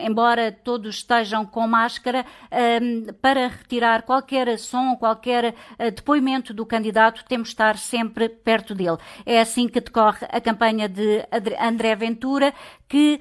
embora 0.00 0.52
todos 0.52 0.96
estejam 0.96 1.44
com 1.44 1.66
máscara, 1.66 2.24
para 3.20 3.48
retirar 3.48 4.02
qualquer 4.02 4.58
som, 4.58 4.96
qualquer 4.96 5.54
depoimento 5.94 6.54
do 6.54 6.64
candidato, 6.64 7.24
temos 7.28 7.48
de 7.48 7.54
estar 7.54 7.76
sempre 7.76 8.28
perto 8.28 8.74
dele. 8.74 8.98
É 9.26 9.40
assim 9.40 9.68
que 9.68 9.80
decorre 9.80 10.26
a 10.30 10.40
campanha 10.40 10.88
de 10.88 11.26
André 11.60 11.96
Ventura, 11.96 12.54
que 12.90 13.20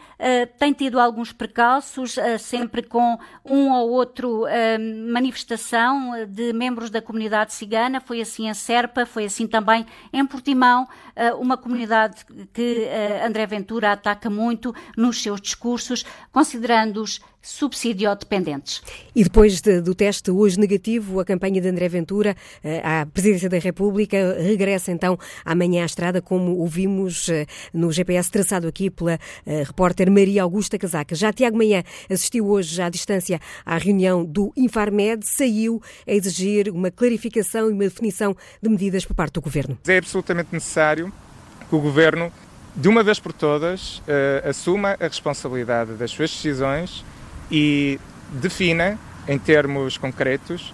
tem 0.57 0.73
tido 0.73 0.99
alguns 0.99 1.31
precalços, 1.31 2.17
uh, 2.17 2.39
sempre 2.39 2.81
com 2.81 3.19
um 3.45 3.71
ou 3.71 3.91
outro 3.91 4.45
uh, 4.45 4.49
manifestação 5.13 6.25
de 6.27 6.51
membros 6.53 6.89
da 6.89 6.99
comunidade 6.99 7.53
cigana. 7.53 8.01
Foi 8.01 8.19
assim 8.19 8.49
em 8.49 8.53
Serpa, 8.55 9.05
foi 9.05 9.25
assim 9.25 9.45
também 9.45 9.85
em 10.11 10.25
Portimão, 10.25 10.83
uh, 10.85 11.39
uma 11.39 11.55
comunidade 11.55 12.25
que 12.51 12.89
André 13.23 13.45
Ventura 13.45 13.91
ataca 13.91 14.27
muito 14.27 14.73
nos 14.97 15.21
seus 15.21 15.39
discursos, 15.39 16.03
considerando-os 16.31 17.21
subsidio-dependentes. 17.41 18.81
E 19.15 19.23
depois 19.23 19.61
de, 19.61 19.81
do 19.81 19.95
teste 19.95 20.29
hoje 20.29 20.59
negativo, 20.59 21.19
a 21.19 21.25
campanha 21.25 21.61
de 21.61 21.67
André 21.67 21.87
Ventura 21.87 22.35
eh, 22.63 22.81
à 22.83 23.05
presidência 23.05 23.49
da 23.49 23.57
República 23.57 24.35
regressa 24.39 24.91
então 24.91 25.17
amanhã 25.45 25.83
à 25.83 25.85
estrada, 25.85 26.21
como 26.21 26.57
ouvimos 26.57 27.29
eh, 27.29 27.45
no 27.73 27.91
GPS 27.91 28.29
traçado 28.29 28.67
aqui 28.67 28.89
pela 28.89 29.17
eh, 29.45 29.63
repórter 29.63 30.11
Maria 30.11 30.43
Augusta 30.43 30.77
Casaca. 30.77 31.15
Já 31.15 31.31
Tiago 31.31 31.57
Manhã 31.57 31.83
assistiu 32.09 32.47
hoje 32.47 32.81
à 32.81 32.89
distância 32.89 33.39
à 33.65 33.77
reunião 33.77 34.25
do 34.25 34.51
Infarmed, 34.57 35.25
saiu 35.25 35.81
a 36.05 36.11
exigir 36.11 36.69
uma 36.69 36.91
clarificação 36.91 37.69
e 37.69 37.73
uma 37.73 37.85
definição 37.85 38.35
de 38.61 38.69
medidas 38.69 39.05
por 39.05 39.13
parte 39.13 39.33
do 39.33 39.41
Governo. 39.41 39.77
É 39.87 39.97
absolutamente 39.97 40.49
necessário 40.51 41.11
que 41.69 41.75
o 41.75 41.79
Governo, 41.79 42.31
de 42.75 42.89
uma 42.89 43.03
vez 43.03 43.19
por 43.19 43.31
todas, 43.31 44.01
assuma 44.43 44.97
a 44.99 45.07
responsabilidade 45.07 45.93
das 45.93 46.11
suas 46.11 46.31
decisões 46.31 47.03
e 47.51 47.99
defina, 48.31 48.97
em 49.27 49.37
termos 49.37 49.97
concretos, 49.97 50.73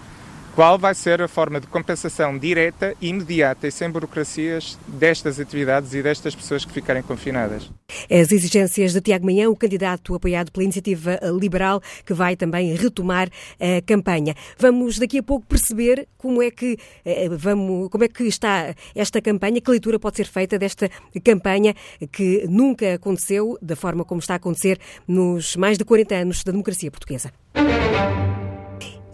qual 0.56 0.80
vai 0.80 0.96
ser 0.96 1.22
a 1.22 1.28
forma 1.28 1.60
de 1.60 1.68
compensação 1.68 2.38
direta, 2.38 2.96
imediata 3.02 3.68
e 3.68 3.72
sem 3.72 3.89
burocracias 3.89 4.80
destas 4.88 5.38
atividades 5.38 5.94
e 5.94 6.02
destas 6.02 6.34
pessoas 6.34 6.63
que 6.63 6.72
ficarem 6.72 7.04
confinadas. 7.04 7.70
As 8.10 8.32
exigências 8.32 8.94
de 8.94 9.02
Tiago 9.02 9.26
Manhã, 9.26 9.50
o 9.50 9.56
candidato 9.56 10.15
apoiado 10.15 10.54
pela 10.54 10.63
Iniciativa 10.63 11.20
Liberal, 11.38 11.82
que 12.06 12.13
vai 12.13 12.38
também 12.38 12.74
retomar 12.74 13.30
a 13.60 13.82
campanha. 13.86 14.34
Vamos 14.58 14.98
daqui 14.98 15.18
a 15.18 15.24
pouco 15.24 15.46
perceber 15.46 16.08
como 16.18 16.41
é 16.41 16.50
que 16.50 16.78
eh, 17.04 17.28
vamos, 17.30 17.89
como 17.89 18.06
é 18.06 18.08
que 18.08 18.24
está 18.24 18.74
esta 18.96 19.22
campanha, 19.22 19.60
que 19.60 19.70
leitura 19.70 20.00
pode 20.00 20.15
ser 20.15 20.26
feita 20.26 20.58
desta 20.58 20.89
campanha 21.22 21.76
que 22.13 22.46
nunca 22.48 22.94
aconteceu 22.94 23.58
da 23.62 23.76
forma 23.76 24.06
como 24.06 24.22
está 24.22 24.36
a 24.36 24.38
acontecer 24.38 24.80
nos 25.06 25.58
mais 25.58 25.78
de 25.78 25.84
40 25.84 26.15
anos 26.15 26.44
da 26.46 26.54
democracia 26.54 26.89
portuguesa. 26.89 27.34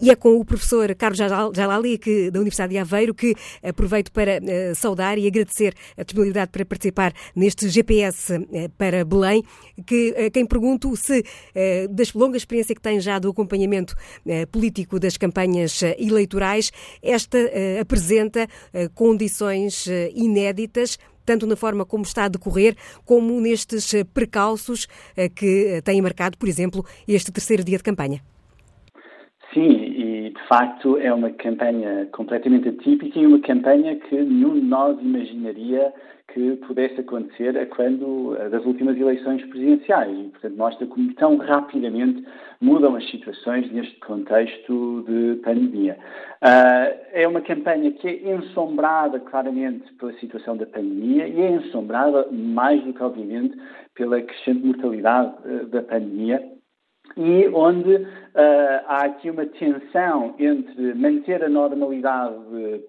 E 0.02 0.10
é 0.10 0.16
com 0.16 0.34
o 0.40 0.44
professor 0.44 0.92
Carlos 0.96 1.16
Jalali, 1.54 1.96
que, 1.96 2.28
da 2.28 2.40
Universidade 2.40 2.72
de 2.72 2.78
Aveiro, 2.78 3.14
que 3.14 3.36
aproveito 3.62 4.10
para 4.10 4.40
uh, 4.40 4.74
saudar 4.74 5.16
e 5.16 5.28
agradecer 5.28 5.74
a 5.96 6.02
disponibilidade 6.02 6.50
para 6.50 6.66
participar 6.66 7.12
neste 7.36 7.68
GPS 7.68 8.34
uh, 8.34 8.68
para 8.76 9.04
Belém, 9.04 9.44
que 9.86 10.10
uh, 10.10 10.28
quem 10.32 10.44
pergunto 10.44 10.96
se, 10.96 11.22
das 11.88 12.14
longa 12.14 12.36
experiência 12.36 12.74
que 12.74 12.80
tem 12.80 12.98
já 12.98 13.20
do 13.20 13.30
acompanhamento 13.30 13.94
político 14.50 14.98
das 14.98 15.16
campanhas 15.16 15.82
eleitorais, 15.96 16.72
esta 17.00 17.38
apresenta 17.80 18.48
condições 18.94 19.86
inéditas 20.14 20.98
tanto 21.24 21.46
na 21.46 21.54
forma 21.54 21.84
como 21.84 22.02
está 22.02 22.24
a 22.24 22.28
decorrer, 22.28 22.76
como 23.04 23.40
nestes 23.40 23.92
precalços 24.12 24.88
que 25.36 25.80
têm 25.84 26.02
marcado, 26.02 26.36
por 26.36 26.48
exemplo, 26.48 26.84
este 27.06 27.30
terceiro 27.30 27.62
dia 27.62 27.76
de 27.76 27.84
campanha. 27.84 28.22
Sim, 29.54 29.91
facto 30.52 30.98
é 30.98 31.10
uma 31.10 31.30
campanha 31.30 32.06
completamente 32.12 32.68
atípica 32.68 33.18
e 33.18 33.26
uma 33.26 33.40
campanha 33.40 33.96
que 33.96 34.14
nenhum 34.14 34.60
de 34.60 34.60
nós 34.60 35.00
imaginaria 35.00 35.90
que 36.28 36.56
pudesse 36.66 37.00
acontecer 37.00 37.66
quando 37.70 38.36
das 38.50 38.62
últimas 38.66 38.98
eleições 38.98 39.42
presidenciais. 39.46 40.14
E, 40.14 40.28
portanto, 40.28 40.56
mostra 40.58 40.86
como 40.86 41.14
tão 41.14 41.38
rapidamente 41.38 42.22
mudam 42.60 42.94
as 42.96 43.10
situações 43.10 43.72
neste 43.72 43.98
contexto 44.00 45.02
de 45.08 45.40
pandemia. 45.42 45.96
Uh, 46.42 47.00
é 47.12 47.26
uma 47.26 47.40
campanha 47.40 47.90
que 47.90 48.06
é 48.06 48.34
ensombrada 48.34 49.20
claramente 49.20 49.90
pela 49.94 50.12
situação 50.18 50.58
da 50.58 50.66
pandemia 50.66 51.28
e 51.28 51.40
é 51.40 51.50
ensombrada 51.52 52.28
mais 52.30 52.82
do 52.84 52.92
que, 52.92 53.02
obviamente, 53.02 53.56
pela 53.94 54.20
crescente 54.20 54.66
mortalidade 54.66 55.34
uh, 55.46 55.66
da 55.68 55.80
pandemia 55.80 56.42
e 57.16 57.48
onde 57.48 57.94
uh, 57.94 58.06
há 58.86 59.04
aqui 59.04 59.30
uma 59.30 59.46
tensão 59.46 60.34
entre 60.38 60.94
manter 60.94 61.44
a 61.44 61.48
normalidade 61.48 62.34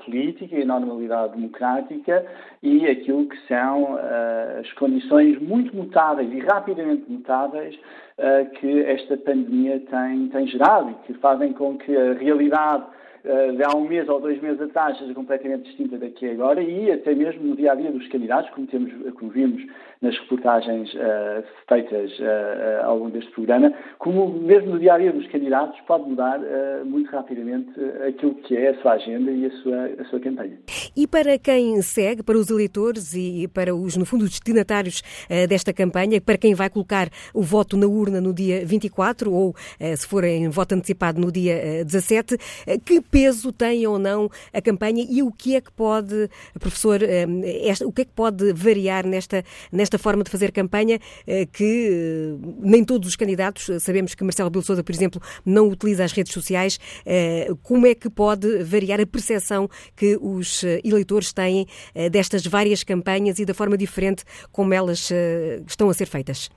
política 0.03 0.55
e 0.55 0.61
a 0.63 0.65
normalidade 0.65 1.35
democrática 1.35 2.25
e 2.61 2.87
aquilo 2.87 3.27
que 3.27 3.37
são 3.47 3.95
uh, 3.95 4.59
as 4.59 4.71
condições 4.73 5.39
muito 5.41 5.75
mutáveis 5.75 6.31
e 6.31 6.39
rapidamente 6.39 7.03
mutáveis 7.09 7.75
uh, 7.75 8.49
que 8.59 8.83
esta 8.83 9.17
pandemia 9.17 9.81
tem, 9.89 10.27
tem 10.29 10.47
gerado 10.47 10.91
e 10.91 11.07
que 11.07 11.13
fazem 11.15 11.53
com 11.53 11.77
que 11.77 11.95
a 11.95 12.13
realidade 12.13 12.85
de 13.23 13.63
há 13.63 13.75
um 13.75 13.87
mês 13.87 14.07
ou 14.09 14.19
dois 14.19 14.41
meses 14.41 14.59
atrás 14.61 14.97
seja 14.97 15.13
completamente 15.13 15.63
distinta 15.63 15.97
da 15.97 16.09
que 16.09 16.25
é 16.25 16.31
agora 16.31 16.61
e 16.61 16.91
até 16.91 17.15
mesmo 17.15 17.47
no 17.47 17.55
dia 17.55 17.71
a 17.71 17.75
dia 17.75 17.89
dos 17.89 18.07
candidatos, 18.09 18.49
como, 18.51 18.67
temos, 18.67 18.91
como 19.13 19.31
vimos 19.31 19.63
nas 20.01 20.17
reportagens 20.19 20.93
uh, 20.93 21.43
feitas 21.67 22.11
uh, 22.19 22.83
ao 22.83 22.97
longo 22.97 23.11
deste 23.11 23.31
programa, 23.31 23.73
como 23.97 24.27
mesmo 24.27 24.71
no 24.71 24.79
dia 24.79 24.95
a 24.95 24.97
dia 24.97 25.13
dos 25.13 25.25
candidatos 25.27 25.79
pode 25.87 26.09
mudar 26.09 26.39
muito 26.85 27.09
rapidamente 27.09 27.71
aquilo 28.07 28.35
que 28.35 28.57
é 28.57 28.69
a 28.69 28.81
sua 28.81 28.93
agenda 28.93 29.31
e 29.31 29.45
a 29.45 29.51
sua, 29.61 29.85
a 29.99 30.05
sua 30.05 30.19
campanha. 30.19 30.57
E 30.95 31.07
para 31.07 31.37
quem 31.37 31.81
segue, 31.81 32.21
para 32.21 32.37
os 32.37 32.49
eleitores 32.49 33.13
e 33.13 33.47
para 33.47 33.73
os, 33.73 33.95
no 33.95 34.05
fundo, 34.05 34.23
os 34.23 34.31
destinatários 34.31 35.01
desta 35.47 35.71
campanha, 35.71 36.19
para 36.19 36.37
quem 36.37 36.53
vai 36.53 36.69
colocar 36.69 37.07
o 37.33 37.41
voto 37.41 37.77
na 37.77 37.87
urna 37.87 38.19
no 38.19 38.33
dia 38.33 38.65
24 38.65 39.31
ou, 39.31 39.53
se 39.95 40.07
for 40.07 40.23
em 40.23 40.49
voto 40.49 40.75
antecipado, 40.75 41.19
no 41.19 41.31
dia 41.31 41.83
17, 41.85 42.37
que 42.85 43.01
peso 43.13 43.53
tem 43.53 43.87
ou 43.87 43.97
não 43.97 44.29
a 44.51 44.61
campanha 44.61 45.05
e 45.09 45.23
o 45.23 45.31
que 45.31 45.55
é 45.55 45.61
que 45.61 45.71
pode, 45.71 46.29
professor, 46.59 46.99
esta, 47.63 47.87
o 47.87 47.91
que 47.93 48.01
é 48.01 48.05
que 48.05 48.11
pode 48.11 48.51
variar 48.51 49.07
nesta, 49.07 49.43
nesta 49.71 49.93
esta 49.93 49.99
forma 49.99 50.23
de 50.23 50.31
fazer 50.31 50.51
campanha 50.51 50.99
eh, 51.27 51.45
que 51.45 51.89
eh, 51.91 52.51
nem 52.59 52.83
todos 52.83 53.07
os 53.07 53.15
candidatos, 53.15 53.69
eh, 53.69 53.79
sabemos 53.79 54.15
que 54.15 54.23
Marcelo 54.23 54.49
Rebelo 54.49 54.65
Sousa, 54.65 54.83
por 54.83 54.91
exemplo, 54.91 55.21
não 55.45 55.67
utiliza 55.67 56.03
as 56.03 56.11
redes 56.11 56.33
sociais. 56.33 56.79
Como 57.61 57.85
é 57.85 57.93
que 57.93 58.09
pode 58.09 58.63
variar 58.63 58.99
a 58.99 59.05
percepção 59.05 59.69
que 59.95 60.17
os 60.19 60.63
eleitores 60.83 61.31
têm 61.33 61.67
destas 62.11 62.45
várias 62.45 62.83
campanhas 62.83 63.39
e 63.39 63.45
da 63.45 63.53
forma 63.53 63.77
diferente 63.77 64.23
como 64.51 64.73
elas 64.73 65.11
estão 65.67 65.89
a 65.89 65.93
ser 65.93 66.07
feitas? 66.07 66.49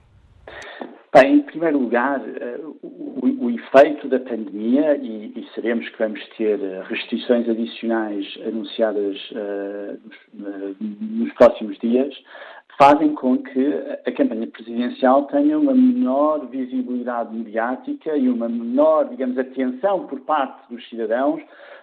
Bem, 1.19 1.37
em 1.37 1.41
primeiro 1.41 1.79
lugar, 1.79 2.21
o, 2.83 3.47
o 3.47 3.51
efeito 3.51 4.07
da 4.07 4.21
pandemia, 4.21 4.99
e, 4.99 5.33
e, 5.35 5.49
sabemos 5.55 5.89
que 5.89 5.99
vamos 5.99 6.23
ter 6.37 6.59
restrições 6.91 7.49
adicionais 7.49 8.39
anunciadas 8.47 9.17
uh, 9.31 9.99
nos, 10.35 10.77
nos, 10.79 11.33
próximos 11.33 11.79
dias, 11.79 12.15
fazem 12.79 13.15
com 13.15 13.39
que 13.39 13.75
a 14.07 14.13
campanha 14.13 14.47
presidencial 14.47 15.23
tenha 15.29 15.59
uma 15.59 15.73
menor 15.73 16.51
visibilidade 16.51 17.35
mediática 17.35 18.15
e 18.15 18.29
uma 18.29 18.47
menor, 18.47 19.09
digamos, 19.09 19.39
atenção 19.39 20.07
por 20.07 20.21
parte 20.21 20.71
dos 20.71 20.87
cidadãos 20.91 21.41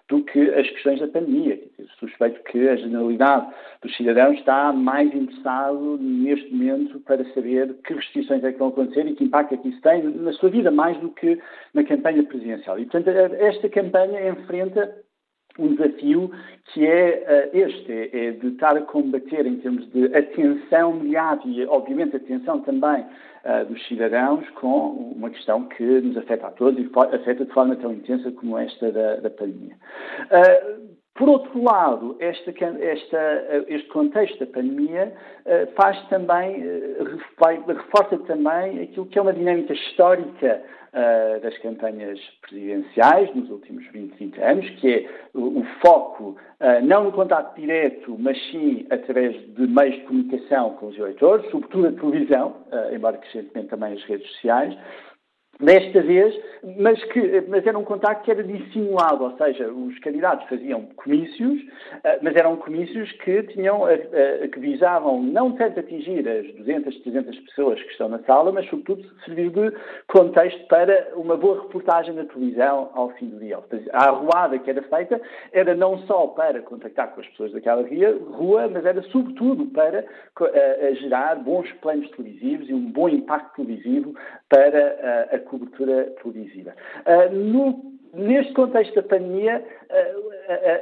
do 0.10 0.24
que 0.24 0.40
as 0.54 0.70
questões 0.70 1.00
da 1.00 1.08
pandemia. 1.08 1.60
Suspeito 2.00 2.44
que 2.44 2.68
a 2.68 2.76
generalidade 2.76 3.48
dos 3.82 3.96
cidadãos 3.96 4.38
está 4.38 4.74
mais 4.74 5.14
interessado 5.14 5.98
neste 6.00 6.54
momento 6.54 7.00
para 7.02 7.24
saber 7.34 7.74
que 7.86 7.94
restrições 7.94 8.44
é 8.44 8.52
que 8.52 8.60
vão 8.60 8.70
acontecer 8.70 9.08
e 9.08 9.16
que 9.16 9.24
impacto 9.24 9.54
é 9.54 9.58
que 9.58 9.70
isso 9.70 9.82
tem 9.82 10.04
na 10.04 10.34
sua 10.34 10.50
vida, 10.50 10.72
mais 10.72 10.98
do 11.00 11.10
que 11.10 11.40
na 11.74 11.84
campanha 11.84 12.24
presidencial. 12.24 12.78
E, 12.80 12.86
portanto, 12.86 13.10
esta 13.10 13.70
campanha 13.70 14.30
enfrenta 14.30 14.94
um 15.60 15.76
desafio 15.76 16.32
que 16.74 16.86
é 16.86 17.50
uh, 17.54 17.58
este, 17.58 17.92
é, 17.92 18.28
é 18.28 18.32
de 18.32 18.48
estar 18.48 18.76
a 18.76 18.82
combater 18.82 19.46
em 19.46 19.58
termos 19.58 19.90
de 19.92 20.06
atenção 20.16 20.94
mediática 20.94 21.50
e, 21.50 21.66
obviamente, 21.68 22.16
atenção 22.16 22.62
também 22.62 23.02
uh, 23.02 23.66
dos 23.68 23.86
cidadãos 23.88 24.50
com 24.52 25.14
uma 25.16 25.30
questão 25.30 25.66
que 25.66 25.84
nos 25.84 26.18
afeta 26.18 26.48
a 26.48 26.52
todos 26.52 26.80
e 26.80 26.90
afeta 27.16 27.46
de 27.46 27.52
forma 27.52 27.76
tão 27.76 27.94
intensa 27.94 28.32
como 28.32 28.58
esta 28.58 28.92
da, 28.92 29.18
da 29.18 29.30
pandemia. 29.30 29.76
Uh, 30.26 31.03
por 31.16 31.30
outro 31.30 31.64
lado, 31.64 32.16
esta, 32.20 32.52
esta, 32.52 33.66
este 33.68 33.88
contexto 33.90 34.40
da 34.40 34.48
pandemia 34.48 35.14
faz 35.76 36.02
também, 36.10 36.64
reforça 37.68 38.18
também 38.20 38.82
aquilo 38.82 39.06
que 39.06 39.20
é 39.20 39.22
uma 39.22 39.34
dinâmica 39.34 39.74
histórica 39.74 40.64
das 41.42 41.58
campanhas 41.60 42.20
presidenciais 42.42 43.34
nos 43.36 43.50
últimos 43.50 43.86
20, 43.92 44.16
30 44.16 44.46
anos, 44.46 44.70
que 44.80 44.92
é 44.92 45.10
o, 45.34 45.64
foco 45.86 46.36
não 46.84 47.06
no 47.06 47.12
contato 47.12 47.56
direto, 47.60 48.16
mas 48.20 48.38
sim 48.52 48.86
através 48.90 49.36
de 49.56 49.68
meios 49.68 49.96
de 49.96 50.02
comunicação 50.02 50.72
com 50.76 50.88
os 50.88 50.98
eleitores, 50.98 51.50
sobretudo 51.50 51.88
a 51.88 51.92
televisão, 51.92 52.56
embora 52.92 53.18
crescentemente 53.18 53.70
também 53.70 53.94
as 53.94 54.04
redes 54.04 54.28
sociais, 54.34 54.78
desta 55.64 56.02
vez, 56.02 56.36
mas, 56.78 57.04
que, 57.06 57.44
mas 57.50 57.66
era 57.68 57.78
um 57.78 57.84
contacto 57.84 58.24
que 58.24 58.32
era 58.32 58.44
dissimulado, 58.44 59.26
ou 59.26 59.38
seja, 59.38 59.68
os 59.68 60.00
candidatos 60.00 60.48
faziam 60.48 60.86
comícios, 60.96 61.62
eh, 62.04 62.20
mas 62.22 62.36
eram 62.36 62.56
comícios 62.56 63.12
que 63.24 63.44
tinham, 63.44 63.88
eh, 63.90 64.08
eh, 64.14 64.48
que 64.48 64.60
visavam 64.60 65.22
não 65.22 65.52
tanto 65.52 65.82
atingir 65.82 66.28
as 66.28 66.46
200, 66.56 67.02
300 67.02 67.40
pessoas 67.42 67.82
que 67.82 67.92
estão 67.92 68.08
na 68.08 68.20
sala, 68.20 68.52
mas 68.54 68.66
sobretudo 68.70 69.04
servir 69.26 69.50
de 69.50 69.74
contexto 70.08 70.66
para 70.68 71.10
uma 71.16 71.36
boa 71.36 71.64
reportagem 71.64 72.16
na 72.16 72.24
televisão 72.26 72.90
ao 72.94 73.10
fim 73.12 73.28
do 73.28 73.40
dia. 73.40 73.60
A 73.92 74.10
arruada 74.10 74.58
que 74.58 74.70
era 74.70 74.82
feita 74.84 75.22
era 75.52 75.76
não 75.76 75.98
só 76.00 76.28
para 76.28 76.62
contactar 76.62 77.14
com 77.14 77.20
as 77.20 77.28
pessoas 77.28 77.52
daquela 77.52 77.84
rua, 78.32 78.70
mas 78.70 78.86
era 78.86 79.02
sobretudo 79.04 79.66
para 79.68 80.06
gerar 81.02 81.36
bons 81.36 81.70
planos 81.74 82.10
televisivos 82.12 82.70
e 82.70 82.74
um 82.74 82.92
bom 82.92 83.10
impacto 83.10 83.56
televisivo 83.56 84.16
para 84.50 85.28
a 85.32 85.40
cobertura 85.54 86.14
televisiva. 86.22 86.74
Uh, 87.06 87.36
no, 87.36 87.94
neste 88.14 88.54
contexto 88.54 88.96
da 88.96 89.04
pandemia, 89.04 89.64
uh, 89.90 90.34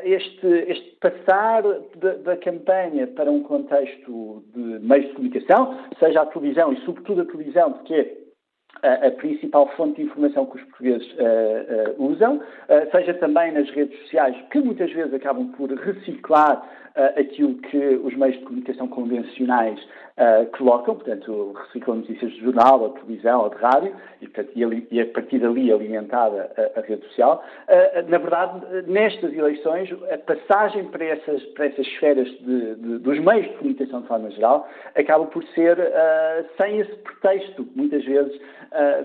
este, 0.04 0.48
este, 0.48 0.98
passar 1.00 1.64
da, 1.98 2.14
da, 2.16 2.38
campanha 2.38 3.08
para 3.08 3.30
um 3.30 3.44
contexto 3.44 4.44
de 4.56 4.80
meios 4.80 5.08
de 5.08 5.14
comunicação, 5.14 5.78
seja 6.00 6.22
a 6.22 6.26
televisão 6.26 6.74
e 6.74 6.78
sobretudo 6.86 7.22
a 7.22 7.26
televisão, 7.26 7.74
porque 7.74 7.94
é 7.94 8.22
a, 8.84 9.08
a 9.08 9.12
principal 9.12 9.68
fonte 9.76 9.98
de 9.98 10.08
informação 10.08 10.46
que 10.46 10.58
os 10.58 10.64
portugueses 10.64 11.08
uh, 11.14 12.02
uh, 12.02 12.04
usam, 12.04 12.38
uh, 12.38 12.92
seja 12.92 13.14
também 13.16 13.52
nas 13.52 13.70
redes 13.72 13.98
sociais, 14.02 14.36
que 14.52 14.60
muitas 14.60 14.92
vezes 14.92 15.14
acabam 15.14 15.52
por 15.54 15.70
reciclar 15.72 16.68
aquilo 16.96 17.56
que 17.56 17.78
os 18.04 18.16
meios 18.16 18.38
de 18.38 18.44
comunicação 18.44 18.88
convencionais 18.88 19.80
uh, 20.18 20.46
colocam, 20.58 20.96
portanto, 20.96 21.54
reciclam 21.54 21.98
notícias 21.98 22.32
de 22.32 22.42
jornal, 22.42 22.82
ou 22.82 22.90
de 22.90 23.02
televisão, 23.02 23.42
ou 23.42 23.50
de 23.50 23.56
rádio, 23.56 23.96
e, 24.22 24.28
portanto, 24.28 24.52
e, 24.92 25.02
a 25.02 25.06
partir 25.08 25.40
dali 25.40 25.72
alimentada 25.72 26.52
a, 26.58 26.80
a 26.80 26.84
rede 26.84 27.06
social. 27.08 27.44
Uh, 27.68 28.10
na 28.10 28.18
verdade, 28.18 28.62
nestas 28.88 29.34
eleições, 29.34 29.90
a 30.12 30.18
passagem 30.18 30.86
para 30.86 31.06
essas, 31.06 31.44
para 31.54 31.66
essas 31.68 31.86
esferas 31.88 32.28
de, 32.28 32.76
de, 32.76 32.98
dos 33.00 33.20
meios 33.20 33.48
de 33.48 33.54
comunicação 33.58 34.02
de 34.02 34.08
forma 34.08 34.32
geral 34.32 34.68
acaba 34.96 35.26
por 35.26 35.44
ser 35.56 35.78
uh, 35.78 36.46
sem 36.58 36.80
esse 36.80 36.96
pretexto, 36.98 37.68
muitas 37.76 38.04
vezes, 38.04 38.40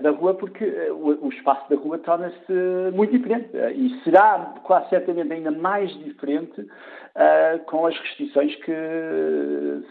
da 0.01 0.11
rua, 0.11 0.33
porque 0.33 0.63
o, 0.91 1.25
o, 1.25 1.29
espaço 1.29 1.69
da 1.69 1.75
rua 1.75 1.97
torna-se 1.97 2.53
muito 2.93 3.11
diferente 3.11 3.49
e 3.75 4.01
será 4.01 4.53
quase 4.63 4.87
certamente 4.87 5.33
ainda 5.33 5.51
mais 5.51 5.91
diferente 6.05 6.61
uh, 6.61 7.59
com 7.77 7.85
as 7.85 7.95
restrições 7.99 8.55
que 8.65 8.73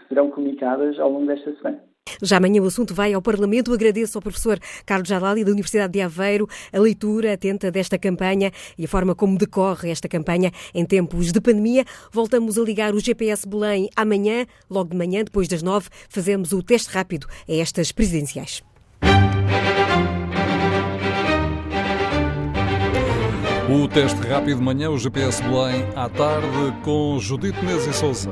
serão 0.09 0.29
comunicadas 0.29 0.99
ao 0.99 1.09
longo 1.09 1.25
desta 1.25 1.55
semana. 1.55 1.81
Já 2.21 2.35
amanhã 2.35 2.61
o 2.61 2.65
assunto 2.65 2.93
vai 2.93 3.13
ao 3.13 3.21
Parlamento. 3.21 3.73
Agradeço 3.73 4.17
ao 4.17 4.21
professor 4.21 4.59
Carlos 4.85 5.07
Jalali, 5.07 5.45
da 5.45 5.51
Universidade 5.51 5.93
de 5.93 6.01
Aveiro, 6.01 6.47
a 6.73 6.79
leitura 6.79 7.33
atenta 7.33 7.71
desta 7.71 7.97
campanha 7.97 8.51
e 8.77 8.83
a 8.83 8.87
forma 8.89 9.15
como 9.15 9.37
decorre 9.37 9.89
esta 9.89 10.09
campanha 10.09 10.51
em 10.73 10.85
tempos 10.85 11.31
de 11.31 11.39
pandemia. 11.39 11.85
Voltamos 12.11 12.57
a 12.57 12.61
ligar 12.61 12.93
o 12.93 12.99
GPS 12.99 13.47
Belém 13.47 13.89
amanhã, 13.95 14.45
logo 14.69 14.89
de 14.89 14.97
manhã, 14.97 15.23
depois 15.23 15.47
das 15.47 15.63
nove, 15.63 15.87
fazemos 16.09 16.51
o 16.51 16.61
teste 16.61 16.89
rápido 16.91 17.25
a 17.47 17.53
estas 17.53 17.93
presidenciais. 17.93 18.61
O 23.69 23.85
teste 23.85 24.25
rápido 24.25 24.59
de 24.59 24.63
manhã, 24.63 24.89
o 24.89 24.97
GPS 24.97 25.43
Belém, 25.43 25.85
à 25.93 26.07
tarde, 26.07 26.73
com 26.83 27.19
Judite 27.19 27.59
Menezes 27.59 27.87
e 27.87 27.93
Souza. 27.93 28.31